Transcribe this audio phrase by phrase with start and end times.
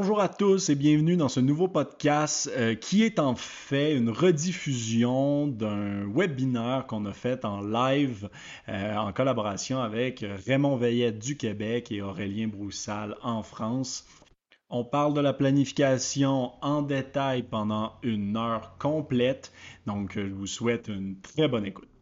[0.00, 4.10] Bonjour à tous et bienvenue dans ce nouveau podcast euh, qui est en fait une
[4.10, 8.30] rediffusion d'un webinaire qu'on a fait en live
[8.68, 14.06] euh, en collaboration avec Raymond Veillette du Québec et Aurélien Broussal en France.
[14.70, 19.52] On parle de la planification en détail pendant une heure complète,
[19.86, 21.97] donc je vous souhaite une très bonne écoute.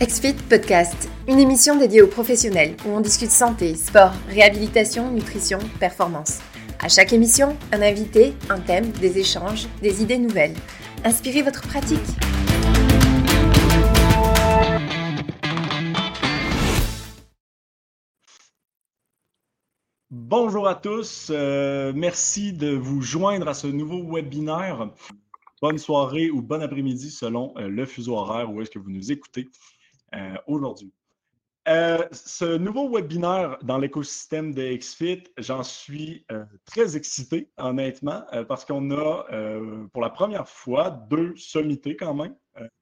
[0.00, 6.40] XFIT Podcast, une émission dédiée aux professionnels où on discute santé, sport, réhabilitation, nutrition, performance.
[6.80, 10.54] À chaque émission, un invité, un thème, des échanges, des idées nouvelles.
[11.04, 11.98] Inspirez votre pratique.
[20.10, 24.88] Bonjour à tous, euh, merci de vous joindre à ce nouveau webinaire.
[25.62, 29.12] Bonne soirée ou bon après-midi selon euh, le fuseau horaire où est-ce que vous nous
[29.12, 29.46] écoutez.
[30.14, 30.90] Euh, aujourd'hui.
[31.68, 36.26] Euh, ce nouveau webinaire dans l'écosystème de XFIT, j'en suis
[36.64, 39.26] très excité, honnêtement, parce qu'on a
[39.92, 42.34] pour la première fois deux sommités quand même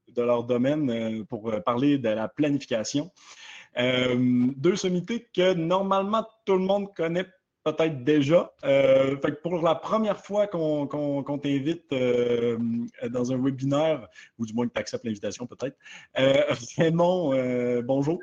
[0.07, 3.11] de leur domaine pour parler de la planification.
[3.75, 7.27] deux sommités que normalement tout le monde connaît
[7.73, 8.53] peut-être déjà.
[8.63, 12.57] Euh, pour la première fois qu'on t'invite euh,
[13.09, 15.77] dans un webinaire, ou du moins que tu acceptes l'invitation peut-être,
[16.17, 16.43] euh,
[16.77, 18.21] Raymond, bonjour.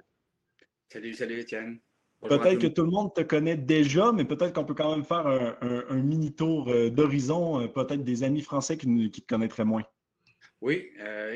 [0.89, 1.79] Salut, salut Étienne.
[2.23, 5.27] Peut-être que tout le monde te connaît déjà, mais peut-être qu'on peut quand même faire
[5.27, 9.85] un, mini tour d'horizon, peut-être des amis français qui, qui, te connaîtraient moins.
[10.61, 10.91] Oui,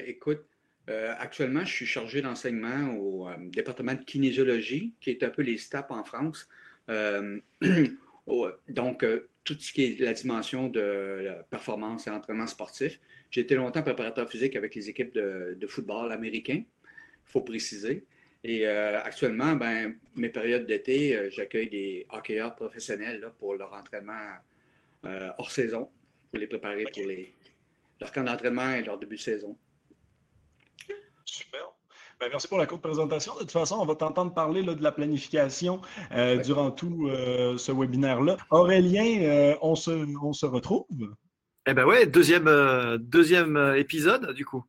[0.06, 0.40] écoute,
[0.88, 5.90] actuellement, je suis chargé d'enseignement au département de kinésiologie, qui est un peu les STAP
[5.90, 6.48] en France.
[6.90, 7.40] Euh,
[8.68, 13.00] donc, euh, tout ce qui est la dimension de performance et entraînement sportif.
[13.30, 18.04] J'ai été longtemps préparateur physique avec les équipes de, football américain, il faut préciser.
[18.42, 24.36] Et euh, actuellement, ben, mes périodes d'été, j'accueille des hockeyeurs professionnels pour leur entraînement
[25.38, 25.90] hors saison,
[26.30, 27.34] pour les préparer pour les,
[28.00, 29.56] leur camp d'entraînement et leur début de saison.
[31.24, 31.79] Super.
[32.20, 33.32] Ben, merci pour la courte présentation.
[33.36, 35.80] De toute façon, on va t'entendre parler de la planification
[36.12, 38.36] euh, durant tout euh, ce webinaire-là.
[38.50, 39.90] Aurélien, euh, on, se,
[40.22, 40.86] on se retrouve.
[41.66, 44.62] Eh bien oui, deuxième, deuxième épisode du coup.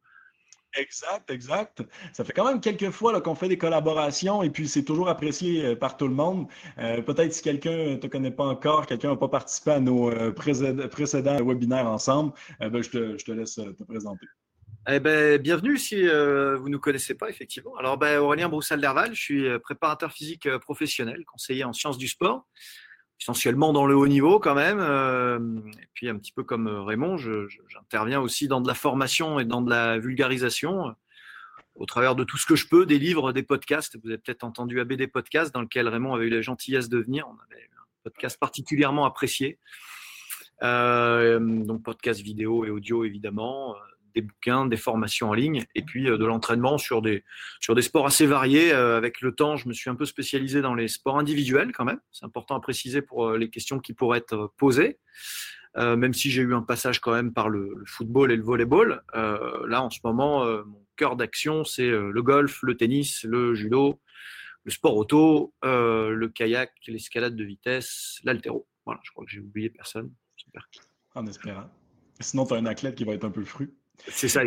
[0.77, 1.83] Exact, exact.
[2.13, 5.75] Ça fait quand même quelques fois qu'on fait des collaborations et puis c'est toujours apprécié
[5.75, 6.47] par tout le monde.
[6.77, 11.43] Peut-être si quelqu'un ne te connaît pas encore, quelqu'un n'a pas participé à nos précédents
[11.43, 14.27] webinaires ensemble, ben, je, te, je te laisse te présenter.
[14.89, 17.75] Eh ben, bienvenue si euh, vous ne nous connaissez pas, effectivement.
[17.77, 22.07] Alors, ben, Aurélien Broussal-Derval, je suis euh, préparateur physique euh, professionnel, conseiller en sciences du
[22.07, 22.47] sport,
[23.19, 24.79] essentiellement dans le haut niveau quand même.
[25.79, 29.61] et puis, un petit peu comme Raymond, j'interviens aussi dans de la formation et dans
[29.61, 30.95] de la vulgarisation
[31.75, 33.99] au travers de tout ce que je peux, des livres, des podcasts.
[34.03, 37.27] Vous avez peut-être entendu ABD Podcast, dans lequel Raymond avait eu la gentillesse de venir.
[37.27, 39.59] On avait un podcast particulièrement apprécié.
[40.59, 43.75] donc, podcast vidéo et audio, évidemment
[44.13, 47.23] des bouquins, des formations en ligne et puis euh, de l'entraînement sur des,
[47.59, 48.71] sur des sports assez variés.
[48.73, 51.85] Euh, avec le temps, je me suis un peu spécialisé dans les sports individuels quand
[51.85, 51.99] même.
[52.11, 54.99] C'est important à préciser pour euh, les questions qui pourraient être posées.
[55.75, 59.81] même si j'ai eu un passage quand même par le, football et le volleyball, là
[59.81, 64.01] en ce moment, mon cœur d'action, c'est le golf, le tennis, le judo,
[64.65, 68.67] le sport auto, le kayak, l'escalade de vitesse, l'altéro.
[68.85, 70.11] Voilà, je crois que j'ai oublié personne.
[70.35, 70.67] Super.
[71.15, 71.69] En espérant.
[72.19, 73.73] Sinon, tu as un athlète qui va être un peu fru.
[74.07, 74.41] C'est ça.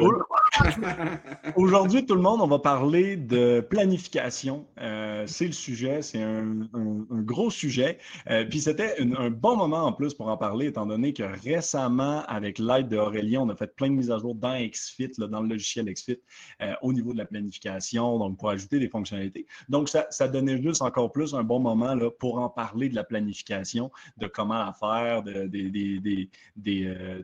[1.56, 4.66] Aujourd'hui, tout le monde, on va parler de planification.
[4.81, 6.66] Euh, c'est le sujet, c'est un,
[7.10, 7.98] gros sujet.
[8.31, 12.25] Euh, puis c'était un bon moment en plus pour en parler, étant donné que récemment,
[12.26, 15.48] avec l'aide d'Aurélien, on a fait plein de mises à jour dans XFIT, dans le
[15.48, 16.20] logiciel XFIT,
[16.62, 19.47] euh, au niveau de la planification, donc pour ajouter des fonctionnalités.
[19.69, 23.04] Donc, ça, donnait juste encore plus un bon moment là, pour en parler de la
[23.04, 26.31] planification, de comment la faire, de, des,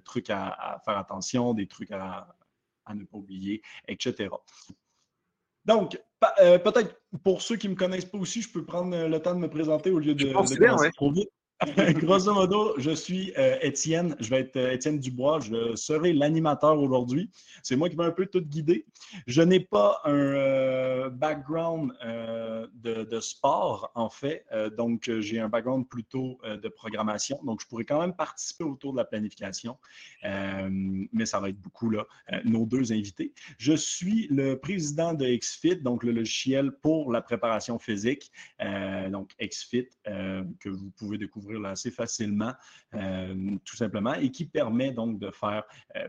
[0.04, 2.26] trucs à faire attention, des trucs à
[2.90, 4.28] à, ne pas oublier, etc.
[5.64, 6.00] Donc,
[6.40, 9.34] euh, peut-être pour ceux qui ne me connaissent pas aussi, je peux prendre le temps
[9.34, 11.30] de me présenter au lieu de, de trop vite.
[12.00, 16.80] Grosso modo, je suis euh, Étienne, je vais être euh, Étienne Dubois, je serai l'animateur
[16.80, 17.28] aujourd'hui.
[17.62, 18.86] C'est moi qui vais un peu tout guider.
[19.26, 21.92] Je n'ai pas un euh, background
[22.72, 24.46] de, sport, en fait,
[24.78, 28.98] donc j'ai un background plutôt de programmation, donc je pourrais quand même participer autour de
[28.98, 29.76] la planification,
[30.22, 32.06] mais ça va être beaucoup là,
[32.44, 33.34] nos deux invités.
[33.58, 38.30] Je suis le président de XFIT, donc le logiciel pour la préparation physique,
[39.10, 42.52] donc XFIT, que vous pouvez découvrir assez facilement,
[42.94, 45.64] euh, tout simplement, et qui permet donc de faire
[45.96, 46.08] euh,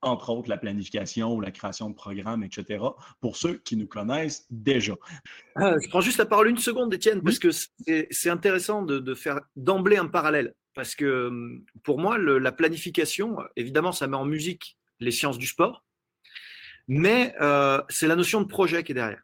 [0.00, 2.84] entre autres la planification ou la création de programmes, etc.,
[3.20, 4.94] pour ceux qui nous connaissent déjà.
[5.56, 9.40] Ah, je prends juste la parole une seconde, Étienne, parce que c'est intéressant de, faire
[9.56, 10.54] d'emblée un parallèle.
[10.74, 15.46] Parce que hum, pour moi, la planification, évidemment, ça met en musique les sciences du
[15.46, 15.84] sport,
[16.86, 19.22] mais euh, c'est la notion de projet qui est derrière.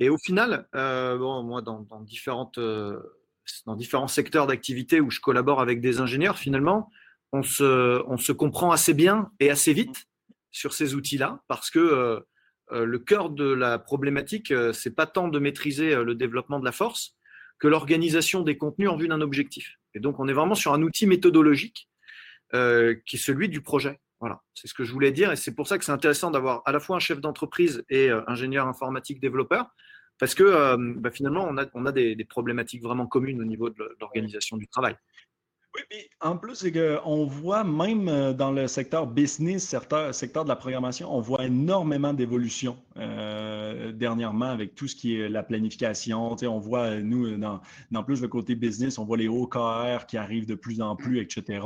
[0.00, 2.98] Et au final, euh, bon, moi, dans, différentes, euh,
[3.66, 6.90] dans différents secteurs d'activité où je collabore avec des ingénieurs, finalement,
[7.32, 10.06] on se, comprend assez bien et assez vite
[10.50, 12.20] sur ces outils-là parce que euh,
[12.72, 16.64] euh, le cœur de la problématique, euh, c'est pas tant de maîtriser le développement de
[16.64, 17.14] la force
[17.58, 19.78] que l'organisation des contenus en vue d'un objectif.
[19.94, 21.88] Et donc, on est vraiment sur un outil méthodologique
[22.50, 24.00] qui est celui du projet.
[24.20, 25.32] Voilà, c'est ce que je voulais dire.
[25.32, 28.10] Et c'est pour ça que c'est intéressant d'avoir à la fois un chef d'entreprise et
[28.26, 29.66] ingénieur informatique développeur,
[30.18, 34.68] parce que bah, finalement, on a, des, problématiques vraiment communes au niveau de l'organisation du
[34.68, 34.96] travail.
[35.74, 39.74] Oui, en plus, c'est qu'on voit même euh, dans le secteur business,
[40.12, 45.28] secteur, de la programmation, on voit énormément d'évolution euh, dernièrement avec tout ce qui est
[45.28, 46.36] la planification.
[46.42, 47.60] On voit, nous, dans,
[47.90, 51.20] dans, plus le côté business, on voit les OKR qui arrivent de plus en plus,
[51.20, 51.60] etc.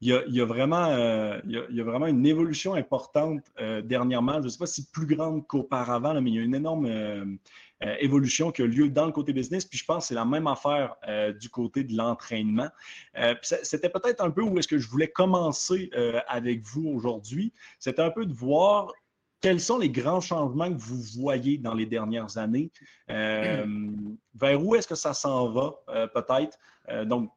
[0.00, 3.42] Il y a, vraiment, euh, une évolution importante
[3.84, 4.34] dernièrement.
[4.34, 7.38] Je ne sais pas si plus grande qu'auparavant, mais il y a une énorme
[7.84, 9.64] euh, évolution qui a lieu dans le côté business.
[9.64, 12.68] Puis je pense que c'est la même affaire euh, du côté de l'entraînement.
[13.16, 15.90] Euh, c'était peut-être un peu où est-ce que je voulais commencer
[16.26, 17.52] avec vous aujourd'hui.
[17.78, 18.92] C'était un peu de voir
[19.40, 22.72] quels sont les grands changements que vous voyez dans les dernières années?
[23.08, 25.76] vers où est-ce que ça s'en va,
[26.08, 26.58] peut-être?
[27.06, 27.30] donc,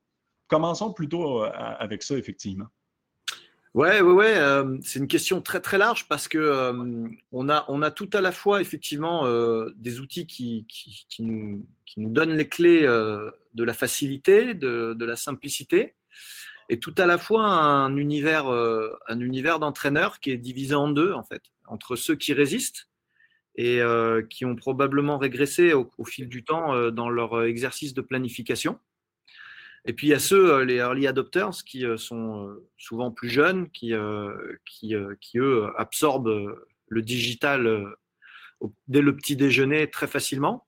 [0.52, 2.68] commençons plutôt avec ça, effectivement.
[3.74, 4.38] Ouais, ouais, ouais.
[4.38, 8.60] Euh, c'est une question très large parce que euh, on a tout à la fois
[8.60, 10.66] effectivement euh, des outils qui,
[11.20, 11.66] nous,
[11.96, 15.96] donnent les clés de la facilité, de, la simplicité,
[16.68, 21.14] et tout à la fois un univers un univers d'entraîneurs qui est divisé en deux
[21.14, 22.90] en fait, entre ceux qui résistent
[23.56, 23.82] et
[24.30, 28.80] qui ont probablement régressé au fil du temps dans leur exercice de planification
[29.86, 33.12] et puis il y a ceux, euh, les early adopters, qui euh, sont euh, souvent
[33.12, 33.94] plus jeunes, qui,
[34.66, 36.56] qui, qui eux absorbent
[36.88, 37.96] le digital
[38.88, 40.68] dès le petit déjeuner très facilement.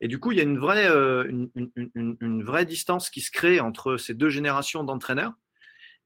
[0.00, 3.96] Et du coup, il y a une vraie, une, vraie distance qui se crée entre
[3.96, 5.32] ces deux générations d'entraîneurs.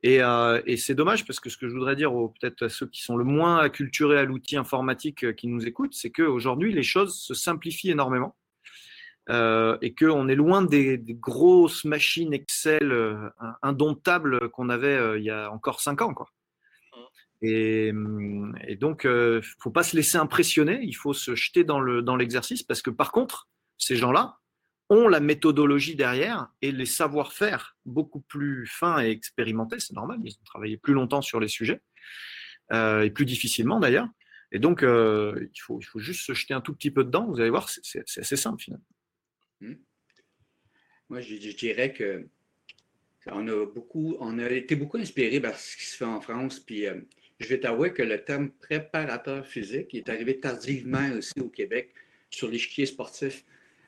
[0.03, 0.21] Et,
[0.67, 3.17] et c'est dommage parce que ce que je voudrais dire peut-être à ceux qui sont
[3.17, 7.91] le moins acculturés à l'outil informatique qui nous écoutent, c'est qu'aujourd'hui, les choses se simplifient
[7.91, 8.35] énormément.
[9.31, 13.29] Euh, et qu'on est loin des, grosses machines Excel euh,
[13.63, 16.13] indomptables qu'on avait euh, il y a encore cinq ans.
[16.13, 16.29] Quoi.
[16.93, 17.47] Mmh.
[17.47, 17.93] Et,
[18.67, 21.81] et donc, ne faut pas se laisser impressionner, il faut se jeter dans
[22.17, 23.49] l'exercice dans parce que par contre,
[23.79, 24.39] ces gens-là
[24.91, 30.33] ont la méthodologie derrière et les savoir-faire beaucoup plus fins et expérimentés, c'est normal, ils
[30.33, 31.81] ont travaillé plus longtemps sur les sujets,
[32.73, 34.09] et plus difficilement d'ailleurs.
[34.53, 37.41] Et donc, il, faut, il faut juste se jeter un tout petit peu dedans, vous
[37.41, 38.85] allez voir, c'est assez simple finalement.
[39.63, 39.75] Hmm?
[41.09, 42.27] Moi, je, dirais que
[43.27, 46.59] on a beaucoup, on a été beaucoup inspiré par ce qui se fait en France.
[46.59, 47.01] Puis euh,
[47.39, 51.91] je vais t'avouer que le terme préparateur physique est arrivé tardivement aussi au Québec
[52.29, 53.45] sur l'échiquier sportif.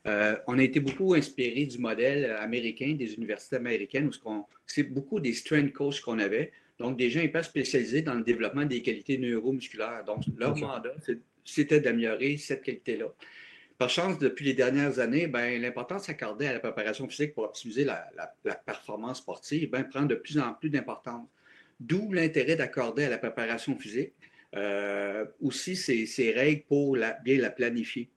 [0.07, 5.19] Euh, on a été beaucoup inspiré du modèle américain, des universités américaines, où c'est beaucoup
[5.19, 6.53] des strength coachs qu'on avait.
[6.79, 10.05] Donc, des gens hyper spécialisés dans le développement des qualités neuromusculaires.
[10.05, 10.95] Donc, leur mandat,
[11.45, 13.07] c'était d'améliorer cette qualité-là.
[13.77, 17.85] Par chance, depuis les dernières années, ben, l'importance accordée à la préparation physique pour optimiser
[17.85, 18.09] la,
[18.65, 21.29] performance sportive ben, prend de plus en plus d'importance.
[21.81, 24.13] D'où l'intérêt d'accorder à la préparation physique
[24.55, 28.09] euh, aussi ces, règles pour bien la planifier.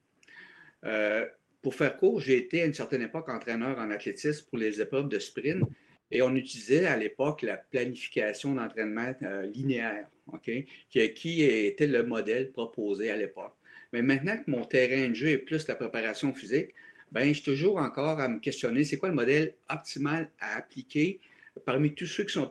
[0.86, 1.26] Euh,
[1.64, 5.10] pour faire court, j'ai été à une certaine époque entraîneur en athlétisme pour les épreuves
[5.10, 5.64] de sprint
[6.12, 10.08] et on utilisait à l'époque la planification d'entraînement euh, linéaire,
[10.44, 10.68] qui,
[11.16, 13.57] qui était le modèle proposé à l'époque.
[13.94, 16.74] Mais maintenant que mon terrain de jeu est plus la préparation physique,
[17.12, 21.22] ben, je suis toujours encore à me questionner c'est quoi le modèle optimal à appliquer
[21.66, 22.50] parmi tous ceux qui sont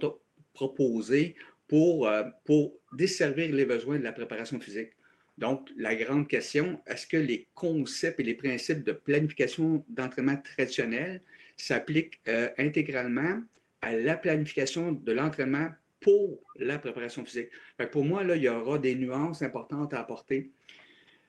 [0.54, 1.36] proposés
[1.68, 4.92] pour, euh, pour desservir les besoins de la préparation physique?
[5.38, 11.20] Donc, la grande question, est-ce que les concepts et les principes de planification d'entraînement traditionnel
[11.58, 13.42] s'appliquent euh, intégralement
[13.82, 15.68] à la planification de l'entraînement
[16.00, 17.50] pour la préparation physique?
[17.92, 20.50] pour moi, là, il y aura des nuances importantes à apporter.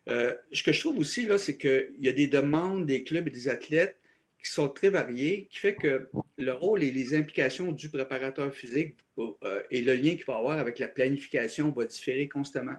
[0.10, 3.28] Euh, ce que je trouve aussi, là, c'est qu'il y a des demandes des clubs
[3.28, 4.00] et des athlètes
[4.44, 8.96] qui sont très variées, qui fait que le rôle et les implications du préparateur physique
[9.18, 12.76] euh, et le lien qu'il va avoir avec la planification va différer constamment.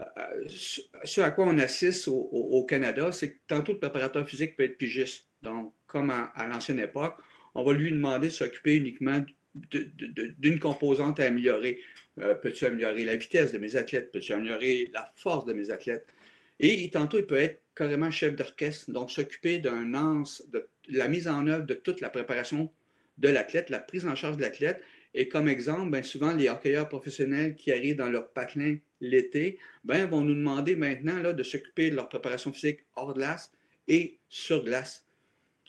[0.00, 0.04] Euh,
[0.48, 4.78] ce à quoi on assiste au, Canada, c'est que tantôt le préparateur physique peut être
[4.78, 5.26] pigiste.
[5.42, 7.16] Donc, comme à, l'ancienne époque,
[7.54, 11.80] on va lui demander de s'occuper uniquement d'une composante à améliorer.
[12.16, 14.10] Peux-tu améliorer la vitesse de mes athlètes?
[14.10, 16.06] Peux-tu améliorer la force de mes athlètes?
[16.60, 21.46] Et tantôt, il peut être carrément chef d'orchestre, donc s'occuper d'un de la mise en
[21.46, 22.70] œuvre de toute la préparation
[23.18, 24.82] de l'athlète, la prise en charge de l'athlète.
[25.14, 30.06] Et comme exemple, bien souvent, les hockeyeurs professionnels qui arrivent dans leur patelin l'été ben,
[30.06, 33.52] vont nous demander maintenant de s'occuper de leur préparation physique hors glace
[33.86, 35.04] et sur glace.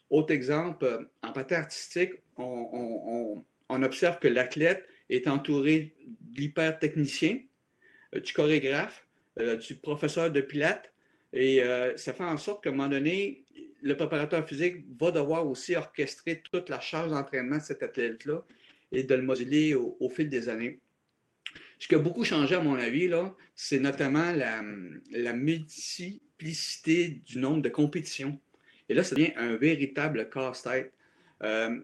[0.10, 7.40] Autre exemple, euh, en patin artistique, on, observe que l'athlète est entouré d'hyper-techniciens,
[8.16, 9.05] euh, du chorégraphe,
[9.38, 10.92] du professeur de pilates,
[11.34, 11.62] et
[11.98, 13.44] ça fait en sorte qu'à un moment donné,
[13.82, 18.44] le préparateur physique va devoir aussi orchestrer toute la charge d'entraînement de cet athlète-là
[18.92, 20.80] et de le moduler au, fil des années.
[21.78, 23.12] Ce qui a beaucoup changé, à mon avis,
[23.54, 24.64] c'est notamment la,
[25.12, 28.40] la multiplicité du nombre de compétitions.
[28.90, 30.94] Et là, ça devient un véritable casse-tête.
[31.44, 31.80] Euh,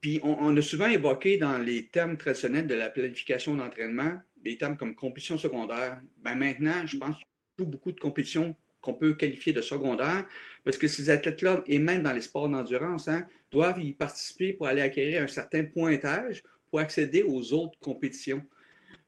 [0.00, 4.76] puis on, a souvent évoqué dans les termes traditionnels de la planification d'entraînement des termes
[4.76, 6.00] comme compétition secondaire.
[6.18, 7.16] Ben maintenant, je pense
[7.60, 10.26] a beaucoup de compétitions qu'on peut qualifier de secondaires
[10.64, 14.66] parce que ces athlètes-là, et même dans les sports d'endurance, hein, doivent y participer pour
[14.66, 18.42] aller acquérir un certain pointage pour accéder aux autres compétitions.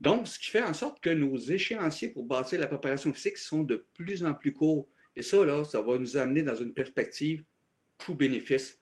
[0.01, 3.63] Donc, ce qui fait en sorte que nos échéanciers pour bâtir la préparation physique sont
[3.63, 4.87] de plus en plus courts.
[5.17, 7.43] Et ça, là, ça va nous amener dans une perspective
[8.05, 8.79] coût-bénéfice.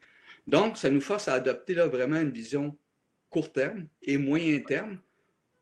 [0.47, 2.76] Donc, ça nous force à adopter là, vraiment une vision
[3.30, 4.99] court terme et moyen terme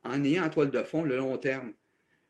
[0.04, 1.72] en ayant en toile de fond le long terme.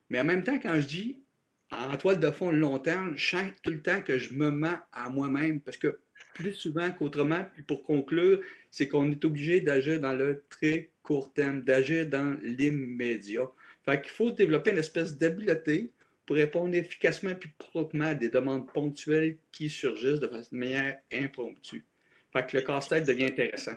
[0.08, 1.22] Mais en même temps, quand je dis
[1.70, 4.50] en toile de fond le long terme, je sens tout le temps que je me
[4.50, 6.00] mens à moi-même parce que
[6.34, 11.32] plus souvent qu'autrement, puis pour conclure, c'est qu'on est obligé d'agir dans le très court
[11.32, 13.48] terme, d'agir dans l'immédiat.
[13.84, 15.92] Fait qu'il faut développer une espèce d'habileté
[16.26, 21.84] pour répondre efficacement et proprement à des demandes ponctuelles qui surgissent de manière impromptue.
[22.32, 23.74] Fait que le casse-tête devient intéressant.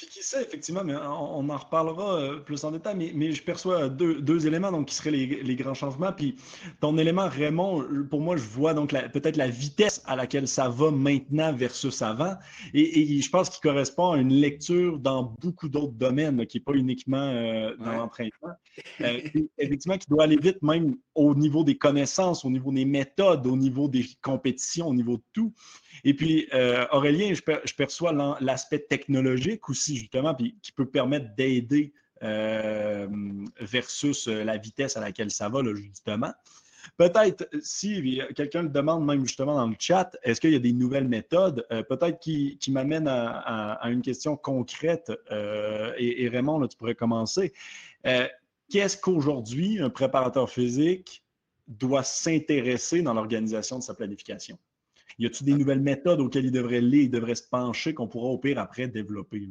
[0.00, 3.90] Puis qui sait, effectivement, mais on, en reparlera euh, plus en détail, mais, je perçois
[3.90, 6.10] deux, éléments donc, qui seraient les, grands changements.
[6.10, 6.36] Puis
[6.80, 10.90] ton élément, Raymond, pour moi, je vois donc peut-être la vitesse à laquelle ça va
[10.90, 12.34] maintenant versus avant.
[12.72, 16.72] Et, je pense qu'il correspond à une lecture dans beaucoup d'autres domaines, qui n'est pas
[16.72, 18.54] uniquement euh, dans l'entraînement.
[19.02, 19.20] Euh,
[19.58, 23.56] effectivement, qui doit aller vite même au niveau des connaissances, au niveau des méthodes, au
[23.56, 25.52] niveau des compétitions, au niveau de tout.
[26.04, 31.92] Et puis, euh, Aurélien, je, perçois l'aspect technologique aussi, justement, puis, qui peut permettre d'aider
[32.22, 33.06] euh,
[33.60, 36.32] versus euh, la vitesse à laquelle ça va, justement.
[36.96, 40.72] Peut-être, si quelqu'un le demande même justement dans le chat, est-ce qu'il y a des
[40.72, 41.66] nouvelles méthodes?
[41.68, 45.12] Peut-être qui, m'amène à, une question concrète.
[45.30, 47.52] Et, Raymond, tu pourrais commencer.
[48.70, 51.22] Qu'est-ce qu'aujourd'hui un préparateur physique
[51.68, 54.58] doit s'intéresser dans l'organisation de sa planification?
[55.20, 58.28] Y a-t-il des nouvelles méthodes auxquelles il devrait aller, il devrait se pencher, qu'on pourra
[58.28, 59.48] au pire après développer?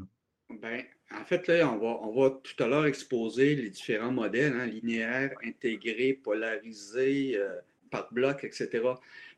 [0.50, 0.82] Ben,
[1.16, 4.66] en fait, là, on va, on va tout à l'heure exposer les différents modèles, hein,
[4.66, 7.54] linéaires, intégrés, polarisés, euh,
[7.92, 8.82] par bloc, etc.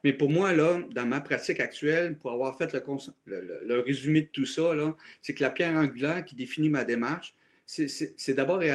[0.05, 2.73] Mais pour moi, là, dans ma pratique actuelle, pour avoir fait
[3.25, 4.71] le, résumé de tout ça,
[5.21, 7.35] c'est que la pierre angulaire qui définit ma démarche,
[7.65, 8.71] c'est d'abord et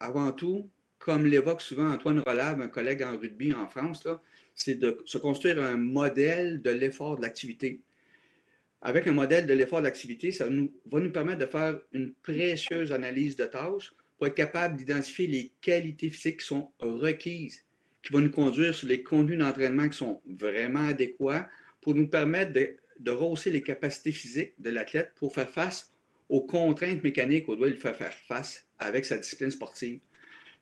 [0.00, 4.20] avant tout, comme l'évoque souvent Antoine Rolave, un collègue en rugby en France, là,
[4.62, 7.80] c'est de se construire un modèle de l'effort de l'activité.
[8.82, 12.92] Avec un modèle de l'effort de l'activité, ça va nous permettre de faire une précieuse
[12.92, 17.64] analyse de tâches pour être capable d'identifier les qualités physiques qui sont requises,
[18.02, 21.48] qui vont nous conduire sur les contenus d'entraînement qui sont vraiment adéquats
[21.80, 25.90] pour nous permettre de, de rehausser les capacités physiques de l'athlète pour faire face
[26.28, 30.00] aux contraintes mécaniques auxquelles il faut faire face avec sa discipline sportive.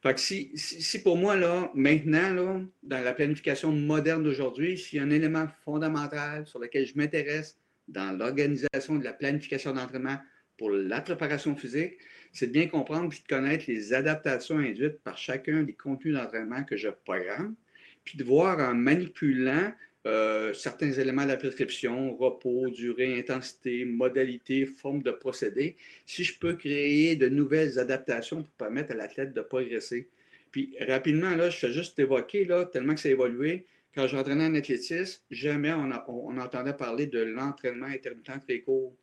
[0.01, 4.99] Fait que si, si, pour moi, là, maintenant, là, dans la planification moderne d'aujourd'hui, s'il
[4.99, 10.19] y a un élément fondamental sur lequel je m'intéresse dans l'organisation de la planification d'entraînement
[10.57, 11.99] pour la préparation physique,
[12.33, 16.63] c'est de bien comprendre et de connaître les adaptations induites par chacun des contenus d'entraînement
[16.63, 17.57] que je programme,
[18.05, 19.73] puis de voir en manipulant
[20.07, 25.77] euh, certains éléments de la prescription, repos, durée, intensité, modalité, forme de procédé,
[26.07, 30.09] si je peux créer de nouvelles adaptations pour permettre à l'athlète de progresser.
[30.53, 33.67] Puis rapidement, là, je fais juste évoquer, là, tellement que ça a évolué.
[33.95, 38.95] Quand j'entraînais en athlétisme, jamais on, on, entendait parler de l'entraînement intermittent très court.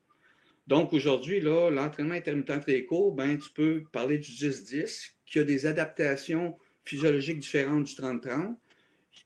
[0.66, 5.66] Donc aujourd'hui, l'entraînement intermittent très court, ben, tu peux parler du 10-10, qui a des
[5.66, 8.56] adaptations physiologiques différentes du 30-30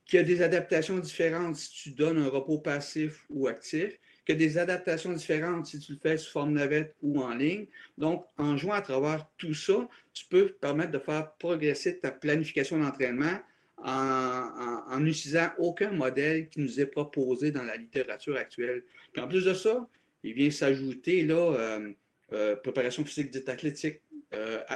[0.05, 4.41] qu'il y a des adaptations différentes si tu donnes un repos passif ou actif, qu'il
[4.41, 7.67] y a des adaptations différentes si tu le fais sous forme navette ou en ligne.
[7.97, 12.79] Donc, en jouant à travers tout ça, tu peux permettre de faire progresser ta planification
[12.79, 13.39] d'entraînement
[13.77, 18.83] en n'utilisant aucun modèle qui nous est proposé dans la littérature actuelle.
[19.13, 19.87] Puis en plus de ça,
[20.23, 21.79] il vient s'ajouter là,
[22.33, 24.01] euh, préparation physique dite athlétique,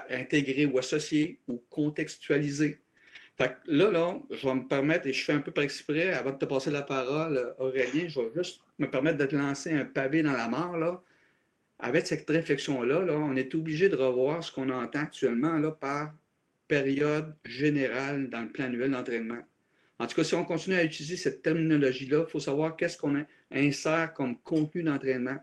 [0.09, 2.82] intégrée ou associée ou contextualisée.
[3.37, 6.31] Fait là, là, je vais me permettre, et je fais un peu par exprès, avant
[6.31, 9.85] de te passer la parole, Aurélien, je vais juste me permettre de te lancer un
[9.85, 10.77] pavé dans la mort.
[10.77, 11.01] Là.
[11.79, 16.13] Avec cette réflexion-là, là, on est obligé de revoir ce qu'on entend actuellement par
[16.67, 19.41] période générale dans le plan annuel d'entraînement.
[19.99, 23.25] En tout cas, si on continue à utiliser cette terminologie-là, il faut savoir qu'est-ce qu'on
[23.51, 25.37] insère comme contenu d'entraînement.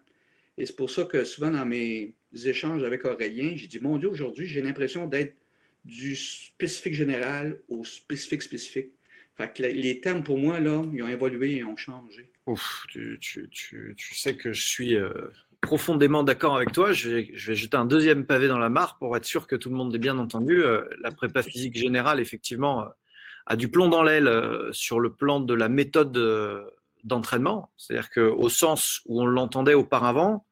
[0.59, 4.09] Et c'est pour ça que souvent dans mes échanges avec Aurélien, j'ai dit, mon Dieu,
[4.09, 5.35] aujourd'hui, j'ai l'impression d'être
[5.85, 8.93] du spécifique général au spécifique spécifique.
[9.37, 12.31] Fait les termes, pour moi, là, ils ont évolué et ont changé.
[12.89, 13.19] Tu,
[14.13, 15.13] sais que je suis euh,
[15.61, 16.93] profondément d'accord avec toi.
[16.93, 19.57] Je vais, je vais, jeter un deuxième pavé dans la mare pour être sûr que
[19.57, 20.63] tout le monde ait bien entendu.
[20.63, 22.89] Euh, la prépa physique générale, effectivement, euh,
[23.47, 24.31] a du plomb dans l'aile
[24.73, 26.13] sur le plan de la méthode
[27.05, 27.73] d'entraînement.
[27.79, 30.45] C'est-à-dire qu'au sens où on l'entendait auparavant,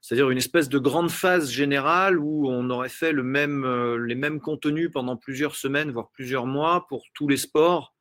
[0.00, 4.14] c'est-à-dire une espèce de grande phase générale où on aurait fait le même, euh, les
[4.14, 7.94] mêmes contenus pendant plusieurs semaines, voire plusieurs mois pour tous les sports,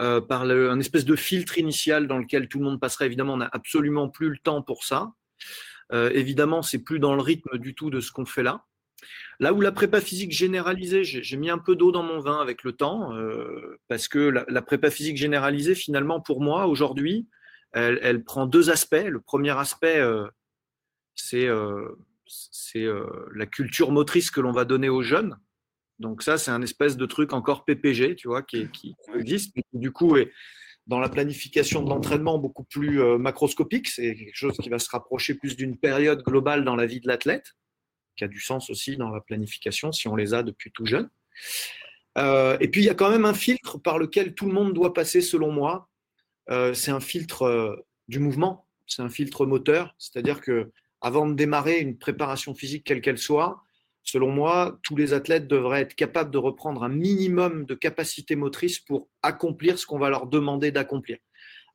[0.00, 3.06] euh, par un espèce de filtre initial dans lequel tout le monde passerait.
[3.06, 5.12] Évidemment, on n'a absolument plus le temps pour ça.
[5.92, 8.64] Euh, évidemment, c'est plus dans le rythme du tout de ce qu'on fait là.
[9.38, 12.64] Là où la prépa physique généralisée, j'ai mis un peu d'eau dans mon vin avec
[12.64, 17.28] le temps, euh, parce que la, prépa physique généralisée, finalement, pour moi, aujourd'hui,
[17.72, 19.06] elle, elle, prend deux aspects.
[19.06, 20.02] Le premier aspect,
[21.14, 21.88] c'est euh,
[22.76, 25.38] euh, la culture motrice que l'on va donner aux jeunes.
[26.00, 28.68] Donc ça, c'est un espèce de truc encore PPG, tu vois, qui,
[29.14, 30.32] existe, du coup est
[30.86, 33.88] dans la planification de l'entraînement beaucoup plus euh, macroscopique.
[33.88, 37.06] C'est quelque chose qui va se rapprocher plus d'une période globale dans la vie de
[37.06, 37.54] l'athlète,
[38.16, 41.08] qui a du sens aussi dans la planification si on les a depuis tout jeune.
[42.16, 44.92] Et puis il y a quand même un filtre par lequel tout le monde doit
[44.94, 45.88] passer, selon moi.
[46.48, 50.70] C'est un filtre du mouvement, c'est un filtre moteur, c'est-à-dire que
[51.04, 53.62] avant de démarrer une préparation physique quelle qu'elle soit,
[54.04, 58.78] selon moi, tous les athlètes devraient être capables de reprendre un minimum de capacité motrice
[58.78, 61.18] pour accomplir ce qu'on va leur demander d'accomplir.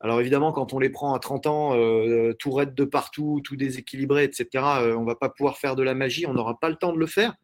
[0.02, 3.56] Alors évidemment, quand on les prend à 30 ans, euh, tout raide de partout, tout
[3.56, 6.76] déséquilibré, etc., euh, on va pas pouvoir faire de la magie, on n'aura pas le
[6.76, 7.36] temps de le faire.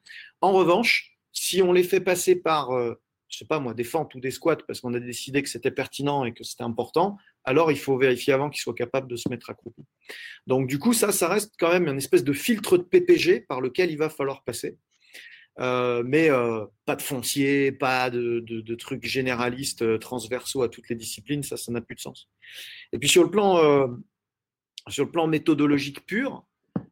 [0.41, 2.95] En revanche, si on les fait passer par, euh,
[3.27, 5.69] je sais pas moi, des fentes ou des squats parce qu'on a décidé que c'était
[5.69, 9.29] pertinent et que c'était important, alors il faut vérifier avant qu'ils soient capables de se
[9.29, 9.83] mettre accroupi.
[10.47, 13.61] Donc du coup, ça, ça reste quand même une espèce de filtre de PPG par
[13.61, 14.77] lequel il va falloir passer.
[15.59, 20.95] Euh, mais euh, pas de foncier, pas de, trucs généralistes euh, transversaux à toutes les
[20.95, 22.29] disciplines, ça, ça n'a plus de sens.
[22.91, 26.45] Et puis sur le plan méthodologique pur,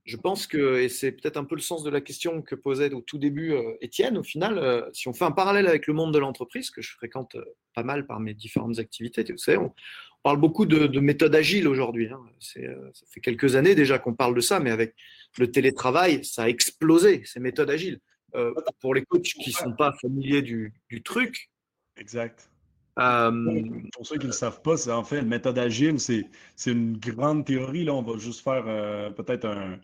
[0.06, 2.94] je pense que, et c'est peut-être un peu le sens de la question que posait
[2.94, 5.94] au tout début euh, Étienne, au final, euh, si on fait un parallèle avec le
[5.94, 9.56] monde de l'entreprise, que je fréquente euh, pas mal par mes différentes activités, tu sais,
[9.56, 12.10] on, on parle beaucoup de, de méthode agile aujourd'hui.
[12.10, 12.20] Hein.
[12.40, 14.94] Ça fait quelques années déjà qu'on parle de ça, mais avec
[15.38, 18.00] le télétravail, ça a explosé, ces méthodes agiles.
[18.80, 21.52] Pour les coachs qui ne sont pas familiers du, du truc.
[21.98, 22.50] Exact.
[22.96, 26.26] Pour ceux qui ne le savent pas, c'est en fait une méthode agile, c'est
[26.66, 27.84] une grande théorie.
[27.84, 29.80] Là, on va juste faire euh, peut-être un,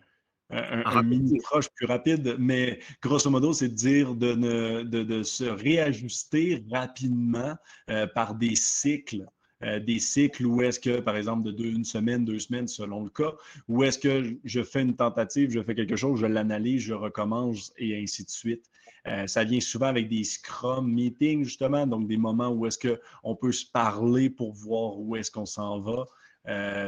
[0.50, 5.02] un, un mini proche plus rapide, mais grosso modo, c'est de dire de, ne, de,
[5.02, 7.54] de, se réajuster rapidement
[7.88, 9.26] euh, par des cycles.
[9.62, 13.04] Euh, des cycles où est-ce que, par exemple, de deux, une semaine, deux semaines, selon
[13.04, 13.34] le cas,
[13.68, 17.70] où est-ce que je fais une tentative, je fais quelque chose, je l'analyse, je recommence
[17.76, 18.70] et ainsi de suite.
[19.06, 23.36] Euh, ça vient souvent avec des scrum meetings, justement, donc des moments où est-ce qu'on
[23.36, 26.06] peut se parler pour voir où est-ce qu'on s'en va,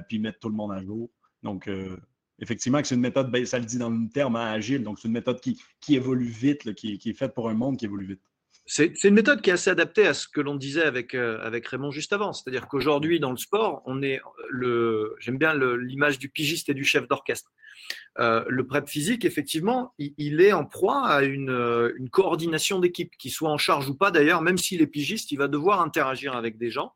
[0.09, 1.11] puis mettre tout le monde à jour.
[1.43, 1.69] Donc,
[2.43, 4.99] euh, effectivement, c'est une méthode, ben, ça le dit dans le terme hein, agile, donc
[4.99, 8.07] c'est une méthode qui, qui évolue vite, qui, est faite pour un monde qui évolue
[8.07, 8.21] vite.
[8.65, 11.67] C'est une méthode qui est assez adaptée à ce que l'on disait avec, euh, avec
[11.67, 12.33] Raymond juste avant.
[12.33, 16.85] C'est-à-dire qu'aujourd'hui, dans le sport, on est le, j'aime bien l'image du pigiste et du
[16.85, 17.51] chef d'orchestre.
[18.21, 21.51] Euh, le prep physique, effectivement, il, est en proie à une,
[21.97, 25.39] une coordination d'équipe, qui soit en charge ou pas d'ailleurs, même s'il est pigiste, il
[25.39, 26.95] va devoir interagir avec des gens.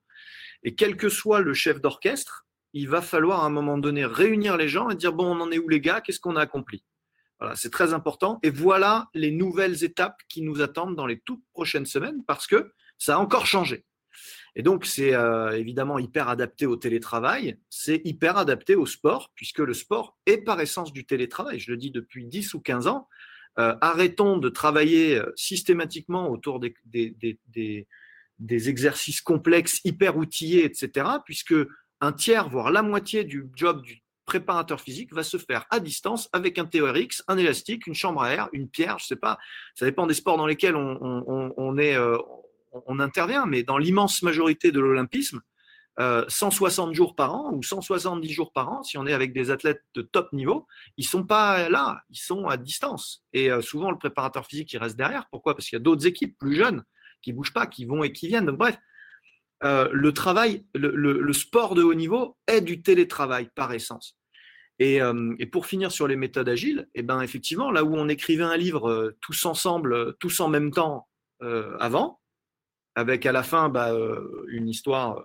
[0.62, 4.57] Et quel que soit le chef d'orchestre, il va falloir à un moment donné réunir
[4.57, 6.85] les gens et dire, bon, on en est où les gars, qu'est-ce qu'on a accompli?
[7.38, 8.38] Voilà, c'est très important.
[8.42, 12.72] Et voilà les nouvelles étapes qui nous attendent dans les toutes prochaines semaines parce que
[12.98, 13.85] ça a encore changé.
[14.55, 19.59] Et donc, c'est euh, évidemment hyper adapté au télétravail, c'est hyper adapté au sport, puisque
[19.59, 21.59] le sport est par essence du télétravail.
[21.59, 23.07] Je le dis depuis 10 ou 15 ans.
[23.59, 31.55] Euh, arrêtons de travailler euh, systématiquement autour des, des, exercices complexes, hyper outillés, etc., puisque
[32.00, 36.28] un tiers, voire la moitié du job du préparateur physique va se faire à distance
[36.32, 39.38] avec un TRX, un élastique, une chambre à air, une pierre, je sais pas.
[39.74, 42.18] Ça dépend des sports dans lesquels on, est, euh,
[42.87, 45.40] on intervient, mais dans l'immense majorité de l'olympisme,
[45.98, 49.82] 160 jours par an ou 170 jours par an, si on est avec des athlètes
[49.94, 50.66] de top niveau,
[50.98, 53.24] ils sont pas là, ils sont à distance.
[53.32, 55.26] Et souvent, le préparateur physique, il reste derrière.
[55.30, 55.54] Pourquoi?
[55.54, 56.85] Parce qu'il y a d'autres équipes plus jeunes
[57.22, 58.44] qui bougent pas, qui vont et qui viennent.
[58.44, 58.76] Donc, bref,
[59.62, 64.16] le travail, le, sport de haut niveau est du télétravail par essence.
[64.78, 65.00] Et,
[65.50, 68.56] pour finir sur les méthodes agiles, et eh ben effectivement, là où on écrivait un
[68.56, 71.08] livre tous ensemble, tous en même temps
[71.80, 72.20] avant,
[72.94, 73.92] avec à la fin bah,
[74.48, 75.22] une histoire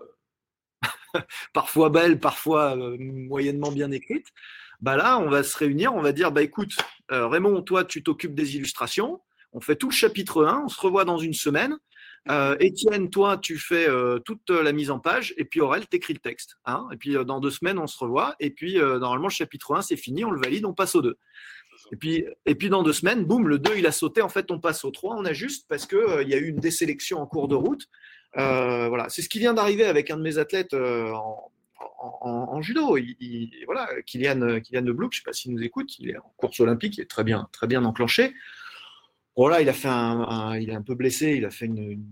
[1.54, 4.28] parfois belle, parfois euh, moyennement bien écrite,
[4.82, 6.76] bah là, on va se réunir, on va dire, bah écoute,
[7.12, 9.22] euh, Raymond, toi, tu t'occupes des illustrations,
[9.54, 11.78] on fait tout le chapitre 1, on se revoit dans une semaine.
[12.30, 13.88] Euh, Étienne, toi, tu fais
[14.26, 16.58] toute la mise en page, et puis Aurel, t'écris le texte.
[16.66, 19.82] Hein et puis dans deux semaines, on se revoit, et puis normalement, le chapitre 1,
[19.82, 21.18] c'est fini, on le valide, on passe au 2.
[21.92, 24.86] Et puis, dans deux semaines, boum, le 2, il a sauté, en fait, on passe
[24.86, 27.56] au 3, on ajuste parce qu'il il y a eu une désélection en cours de
[27.56, 27.88] route.
[28.38, 31.12] Euh, voilà, c'est ce qui vient d'arriver avec un de mes athlètes euh,
[32.00, 32.98] en, judo.
[32.98, 36.34] Il, voilà, Kylian, de Blouk, je ne sais pas s'il nous écoute, il est en
[36.38, 38.34] course olympique, il est très bien, très bien enclenché.
[39.42, 42.06] Voilà, il a fait un, il est un peu blessé, il a fait une,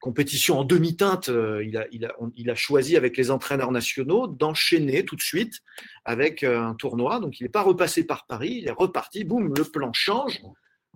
[0.00, 1.30] compétition en demi-teinte.
[1.30, 5.22] Euh, il a, il, a, il a, choisi avec les entraîneurs nationaux d'enchaîner tout de
[5.22, 5.62] suite
[6.04, 7.20] avec un tournoi.
[7.20, 9.24] Donc il n'est pas repassé par Paris, il est reparti.
[9.24, 10.42] Boum, le plan change.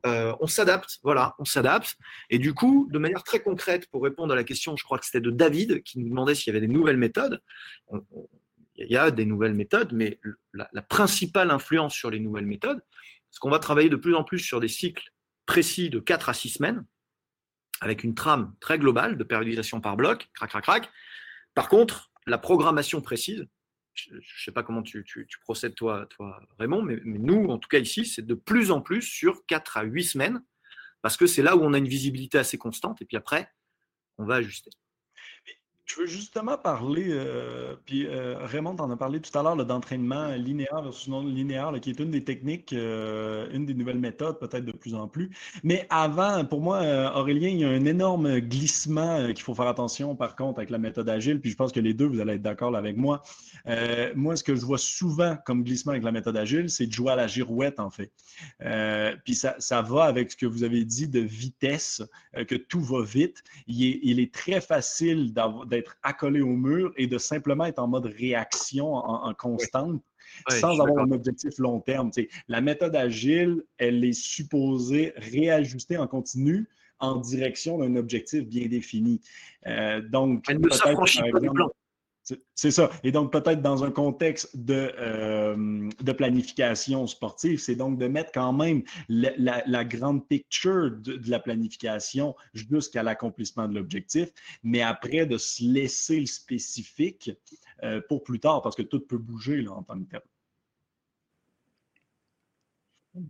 [0.05, 1.97] Euh, on s'adapte, voilà, on s'adapte.
[2.29, 5.07] Et du coup, de manière très concrète, pour répondre à la question, je crois que
[5.07, 7.41] c'était de David qui nous demandait s'il y avait des nouvelles méthodes.
[8.77, 10.21] il y a des nouvelles méthodes, mais
[10.53, 12.83] la, principale influence sur les nouvelles méthodes,
[13.31, 15.11] c'est qu'on va travailler de plus en plus sur des cycles
[15.51, 16.87] précis de 4 à 6 semaines,
[17.81, 20.91] avec une trame très globale de périodisation par bloc, crac, crac, crac.
[21.55, 23.49] Par contre, la programmation précise,
[23.95, 25.05] je ne sais pas comment tu,
[25.41, 29.03] procèdes toi, toi Raymond, mais, nous, en tout cas ici, c'est de plus en plus
[29.03, 30.41] sur 4 à 8 semaines,
[31.03, 33.53] parce que c'est là où on a une visibilité assez constante, et puis après,
[34.19, 34.71] on va ajuster.
[35.91, 40.29] Je veux justement parler, euh, puis euh, Raymond en a parlé tout à l'heure d'entraînement
[40.29, 44.65] linéaire versus non linéaire, qui est une des techniques, euh, une des nouvelles méthodes peut-être
[44.65, 45.31] de plus en plus.
[45.65, 46.81] Mais avant, pour moi,
[47.17, 50.79] Aurélien, il y a un énorme glissement qu'il faut faire attention par contre avec la
[50.79, 53.23] méthode agile, puis je pense que les deux, vous allez être d'accord avec moi.
[54.15, 57.13] moi, ce que je vois souvent comme glissement avec la méthode agile, c'est de jouer
[57.13, 58.13] à la girouette en fait.
[59.25, 62.03] puis ça, ça, va avec ce que vous avez dit de vitesse,
[62.47, 63.43] que tout va vite.
[63.67, 65.33] Il est, il est très facile
[65.67, 70.03] d'être accolé au mur et de simplement être en mode réaction en, constante.
[70.49, 72.11] sans avoir un objectif long terme.
[72.49, 76.69] la méthode agile, elle est supposée réajuster en continu
[77.01, 79.21] en direction d'un objectif bien défini.
[79.67, 81.71] Euh, donc, elle ne s'affranchit pas du plan.
[82.55, 82.91] C'est ça.
[83.05, 88.33] Et donc, peut-être dans un contexte de, euh, de planification sportive, c'est donc de mettre
[88.33, 94.29] quand même la, grande picture de, la planification jusqu'à l'accomplissement de l'objectif,
[94.63, 97.31] mais après de se laisser le spécifique
[97.83, 100.23] euh, pour plus tard, parce que tout peut bouger en tant que tel.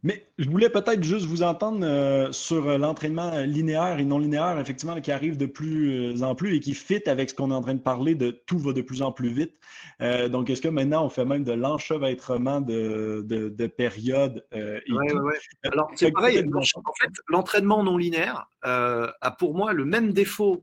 [0.02, 4.58] Mais je voulais peut-être juste vous entendre euh, sur euh, l'entraînement linéaire et non linéaire,
[4.58, 7.62] effectivement, qui arrive de plus en plus et qui fit avec ce qu'on est en
[7.62, 9.54] train de parler de tout va de plus en plus vite.
[10.02, 15.32] Euh, donc, est-ce que maintenant on fait même de l'enchevêtrement de, de, périodes Oui, oui,
[15.64, 16.44] Alors, c'est pareil.
[16.44, 16.62] En
[17.00, 20.62] fait, l'entraînement non linéaire a pour moi le même défaut